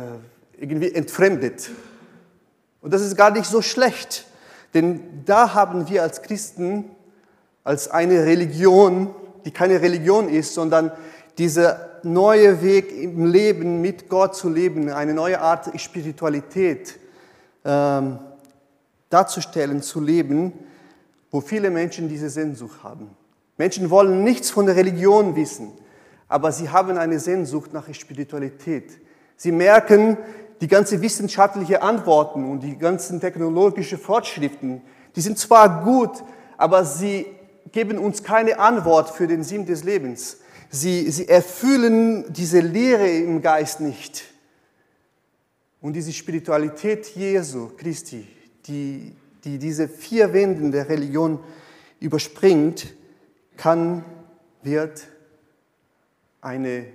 irgendwie 0.62 0.94
entfremdet. 0.94 1.72
Und 2.82 2.94
das 2.94 3.02
ist 3.02 3.18
gar 3.18 3.32
nicht 3.32 3.46
so 3.46 3.64
schlecht, 3.64 4.28
denn 4.76 5.24
da 5.26 5.56
haben 5.56 5.90
wir 5.90 6.04
als 6.04 6.22
Christen, 6.22 6.92
als 7.64 7.90
eine 7.90 8.26
Religion, 8.26 9.16
die 9.46 9.52
keine 9.52 9.82
Religion 9.82 10.30
ist, 10.30 10.54
sondern 10.54 10.92
dieser 11.38 12.00
neue 12.04 12.62
Weg 12.62 12.92
im 12.92 13.26
Leben 13.26 13.82
mit 13.82 14.10
Gott 14.10 14.36
zu 14.36 14.50
leben, 14.50 14.90
eine 14.90 15.14
neue 15.14 15.40
Art 15.40 15.80
Spiritualität, 15.80 17.00
ähm, 17.66 18.20
darzustellen, 19.10 19.82
zu 19.82 20.02
leben, 20.02 20.54
wo 21.32 21.42
viele 21.42 21.70
Menschen 21.70 22.10
diese 22.10 22.30
Sehnsucht 22.30 22.84
haben. 22.84 23.10
Menschen 23.58 23.90
wollen 23.90 24.24
nichts 24.24 24.50
von 24.50 24.66
der 24.66 24.76
Religion 24.76 25.36
wissen, 25.36 25.72
aber 26.28 26.52
sie 26.52 26.70
haben 26.70 26.98
eine 26.98 27.20
Sehnsucht 27.20 27.74
nach 27.74 27.92
Spiritualität. 27.94 29.00
Sie 29.36 29.52
merken, 29.52 30.18
die 30.62 30.68
ganzen 30.68 31.02
wissenschaftlichen 31.02 31.78
Antworten 31.78 32.50
und 32.50 32.62
die 32.62 32.78
ganzen 32.78 33.20
technologischen 33.20 33.98
Fortschriften, 33.98 34.82
die 35.16 35.22
sind 35.22 35.38
zwar 35.38 35.84
gut, 35.84 36.24
aber 36.58 36.86
sie 36.86 37.26
geben 37.72 37.98
uns 37.98 38.24
keine 38.24 38.60
Antwort 38.60 39.10
für 39.10 39.28
den 39.28 39.44
Sinn 39.44 39.66
des 39.66 39.84
Lebens. 39.84 40.38
Sie, 40.70 41.10
sie 41.12 41.28
erfüllen 41.28 42.32
diese 42.34 42.60
Lehre 42.60 43.08
im 43.08 43.42
Geist 43.42 43.80
nicht. 43.80 44.24
Und 45.82 45.94
diese 45.94 46.14
Spiritualität 46.14 47.08
Jesu 47.16 47.70
Christi, 47.78 48.28
die, 48.66 49.14
die 49.44 49.58
diese 49.58 49.88
vier 49.88 50.34
Wänden 50.34 50.72
der 50.72 50.90
Religion 50.90 51.40
überspringt, 52.00 52.94
kann, 53.58 54.04
wird 54.62 55.08
eine 56.42 56.86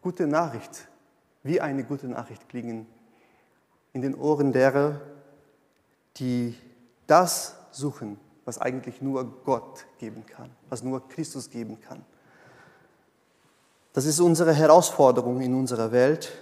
gute 0.00 0.26
Nachricht, 0.26 0.88
wie 1.42 1.60
eine 1.60 1.84
gute 1.84 2.08
Nachricht 2.08 2.48
klingen 2.48 2.86
in 3.92 4.02
den 4.02 4.14
Ohren 4.14 4.52
derer, 4.52 5.00
die 6.16 6.54
das 7.06 7.56
suchen, 7.72 8.18
was 8.48 8.58
eigentlich 8.58 9.02
nur 9.02 9.42
Gott 9.44 9.84
geben 9.98 10.24
kann, 10.24 10.48
was 10.70 10.82
nur 10.82 11.06
Christus 11.06 11.50
geben 11.50 11.82
kann. 11.82 12.02
Das 13.92 14.06
ist 14.06 14.20
unsere 14.20 14.54
Herausforderung 14.54 15.42
in 15.42 15.54
unserer 15.54 15.92
Welt, 15.92 16.32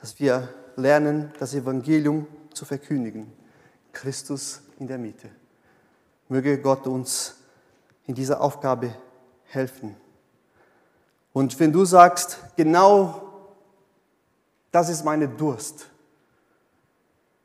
dass 0.00 0.20
wir 0.20 0.48
lernen, 0.76 1.32
das 1.40 1.54
Evangelium 1.54 2.28
zu 2.54 2.64
verkündigen. 2.64 3.32
Christus 3.92 4.62
in 4.78 4.86
der 4.86 4.98
Mitte. 4.98 5.28
Möge 6.28 6.62
Gott 6.62 6.86
uns 6.86 7.34
in 8.06 8.14
dieser 8.14 8.40
Aufgabe 8.40 8.94
helfen. 9.46 9.96
Und 11.32 11.58
wenn 11.58 11.72
du 11.72 11.84
sagst, 11.84 12.38
genau 12.54 13.22
das 14.70 14.88
ist 14.88 15.04
meine 15.04 15.26
Durst, 15.26 15.90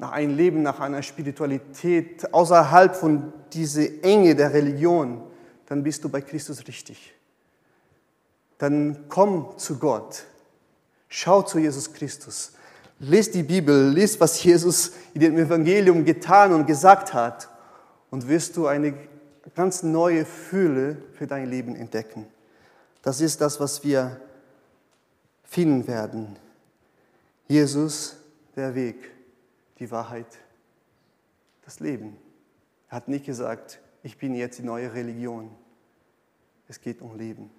nach 0.01 0.13
einem 0.13 0.35
Leben, 0.35 0.63
nach 0.63 0.79
einer 0.79 1.03
Spiritualität 1.03 2.33
außerhalb 2.33 2.95
von 2.95 3.31
dieser 3.53 4.03
Enge 4.03 4.35
der 4.35 4.51
Religion, 4.51 5.21
dann 5.67 5.83
bist 5.83 6.03
du 6.03 6.09
bei 6.09 6.21
Christus 6.21 6.67
richtig. 6.67 7.13
Dann 8.57 9.05
komm 9.09 9.57
zu 9.57 9.77
Gott, 9.77 10.25
Schau 11.07 11.41
zu 11.43 11.59
Jesus 11.59 11.93
Christus. 11.93 12.53
Lies 12.97 13.29
die 13.29 13.43
Bibel, 13.43 13.89
lies, 13.89 14.19
was 14.19 14.41
Jesus 14.41 14.93
in 15.13 15.19
dem 15.19 15.37
Evangelium 15.37 16.05
getan 16.05 16.53
und 16.53 16.65
gesagt 16.65 17.13
hat 17.13 17.49
und 18.09 18.27
wirst 18.27 18.55
du 18.57 18.67
eine 18.67 18.93
ganz 19.55 19.83
neue 19.83 20.25
Fülle 20.25 20.97
für 21.13 21.27
dein 21.27 21.49
Leben 21.49 21.75
entdecken. 21.75 22.25
Das 23.01 23.19
ist 23.19 23.41
das, 23.41 23.59
was 23.59 23.83
wir 23.83 24.21
finden 25.43 25.85
werden. 25.85 26.37
Jesus, 27.49 28.15
der 28.55 28.73
Weg, 28.73 29.10
die 29.81 29.89
Wahrheit, 29.89 30.37
das 31.63 31.79
Leben. 31.79 32.15
Er 32.87 32.97
hat 32.97 33.07
nicht 33.07 33.25
gesagt, 33.25 33.81
ich 34.03 34.17
bin 34.17 34.35
jetzt 34.35 34.59
die 34.59 34.63
neue 34.63 34.93
Religion. 34.93 35.49
Es 36.67 36.79
geht 36.79 37.01
um 37.01 37.17
Leben. 37.17 37.49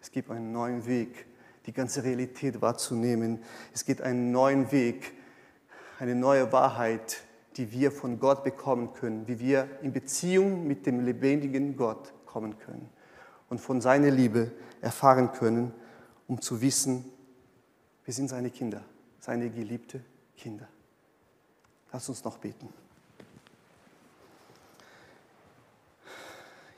Es 0.00 0.10
gibt 0.10 0.30
einen 0.30 0.52
neuen 0.52 0.86
Weg, 0.86 1.26
die 1.66 1.72
ganze 1.72 2.02
Realität 2.02 2.62
wahrzunehmen. 2.62 3.40
Es 3.74 3.84
geht 3.84 4.00
einen 4.00 4.32
neuen 4.32 4.72
Weg, 4.72 5.12
eine 5.98 6.14
neue 6.14 6.50
Wahrheit, 6.50 7.22
die 7.56 7.70
wir 7.72 7.92
von 7.92 8.18
Gott 8.18 8.42
bekommen 8.42 8.94
können, 8.94 9.28
wie 9.28 9.38
wir 9.38 9.68
in 9.82 9.92
Beziehung 9.92 10.66
mit 10.66 10.86
dem 10.86 11.04
lebendigen 11.04 11.76
Gott 11.76 12.14
kommen 12.24 12.58
können 12.58 12.88
und 13.50 13.60
von 13.60 13.82
seiner 13.82 14.10
Liebe 14.10 14.50
erfahren 14.80 15.32
können, 15.32 15.72
um 16.26 16.40
zu 16.40 16.62
wissen, 16.62 17.04
wir 18.06 18.14
sind 18.14 18.28
seine 18.28 18.50
Kinder, 18.50 18.82
seine 19.20 19.50
geliebte 19.50 20.00
Kinder. 20.36 20.68
Lass 21.96 22.10
uns 22.10 22.22
noch 22.24 22.36
beten. 22.36 22.68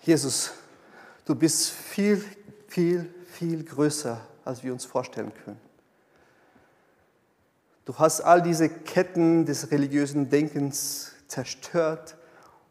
Jesus, 0.02 0.52
du 1.24 1.34
bist 1.34 1.70
viel, 1.70 2.24
viel, 2.68 3.12
viel 3.26 3.64
größer, 3.64 4.20
als 4.44 4.62
wir 4.62 4.72
uns 4.72 4.84
vorstellen 4.84 5.32
können. 5.42 5.60
Du 7.84 7.98
hast 7.98 8.20
all 8.20 8.42
diese 8.42 8.68
Ketten 8.68 9.44
des 9.44 9.72
religiösen 9.72 10.30
Denkens 10.30 11.10
zerstört 11.26 12.16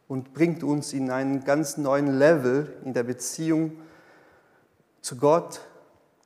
und 0.08 0.34
bringt 0.34 0.64
uns 0.64 0.94
in 0.94 1.12
einen 1.12 1.44
ganz 1.44 1.76
neuen 1.76 2.18
Level 2.18 2.78
in 2.86 2.94
der 2.94 3.04
Beziehung 3.04 3.78
zu 5.02 5.18
Gott, 5.18 5.60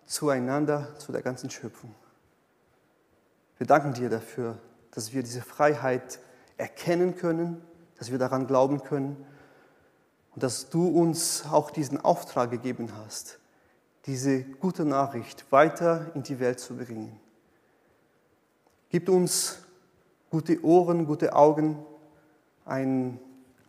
zueinander, 0.06 0.96
zu 1.00 1.12
der 1.12 1.24
ganzen 1.24 1.50
Schöpfung. 1.50 1.96
Wir 3.58 3.66
danken 3.66 3.96
dir 3.96 4.12
dafür, 4.12 4.60
dass 4.92 5.14
wir 5.14 5.24
diese 5.24 5.42
Freiheit 5.42 6.20
erkennen 6.58 7.16
können, 7.16 7.62
dass 7.98 8.12
wir 8.12 8.18
daran 8.18 8.48
glauben 8.48 8.84
können 8.84 9.18
und 10.34 10.44
dass 10.44 10.70
du 10.70 10.88
uns 10.88 11.46
auch 11.50 11.72
diesen 11.72 12.00
Auftrag 12.00 12.52
gegeben 12.52 12.90
hast, 12.98 13.40
diese 14.06 14.44
gute 14.44 14.86
Nachricht 14.86 15.52
weiter 15.52 16.12
in 16.16 16.24
die 16.24 16.40
Welt 16.40 16.60
zu 16.60 16.76
bringen. 16.76 17.20
Gib 18.90 19.08
uns 19.10 19.60
gute 20.30 20.64
Ohren, 20.64 21.06
gute 21.06 21.36
Augen, 21.36 21.78
ein, 22.66 23.20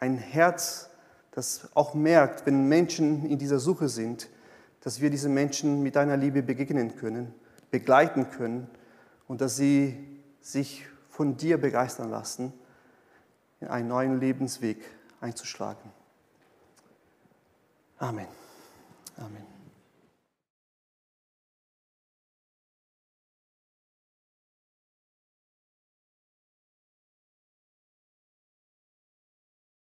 ein 0.00 0.16
Herz, 0.16 0.90
das 1.32 1.68
auch 1.74 1.94
merkt, 1.94 2.46
wenn 2.46 2.68
Menschen 2.68 3.26
in 3.26 3.38
dieser 3.38 3.58
Suche 3.58 3.88
sind, 3.88 4.28
dass 4.80 5.00
wir 5.00 5.10
diese 5.10 5.28
Menschen 5.28 5.82
mit 5.82 5.96
deiner 5.96 6.16
Liebe 6.16 6.42
begegnen 6.42 6.96
können, 6.96 7.34
begleiten 7.70 8.30
können 8.30 8.68
und 9.28 9.40
dass 9.40 9.56
sie 9.56 9.96
sich 10.40 10.84
von 11.22 11.36
dir 11.36 11.56
begeistern 11.56 12.10
lassen, 12.10 12.52
in 13.60 13.68
einen 13.68 13.86
neuen 13.86 14.18
Lebensweg 14.18 14.78
einzuschlagen. 15.20 15.92
Amen. 17.98 18.26
Amen. 19.18 19.51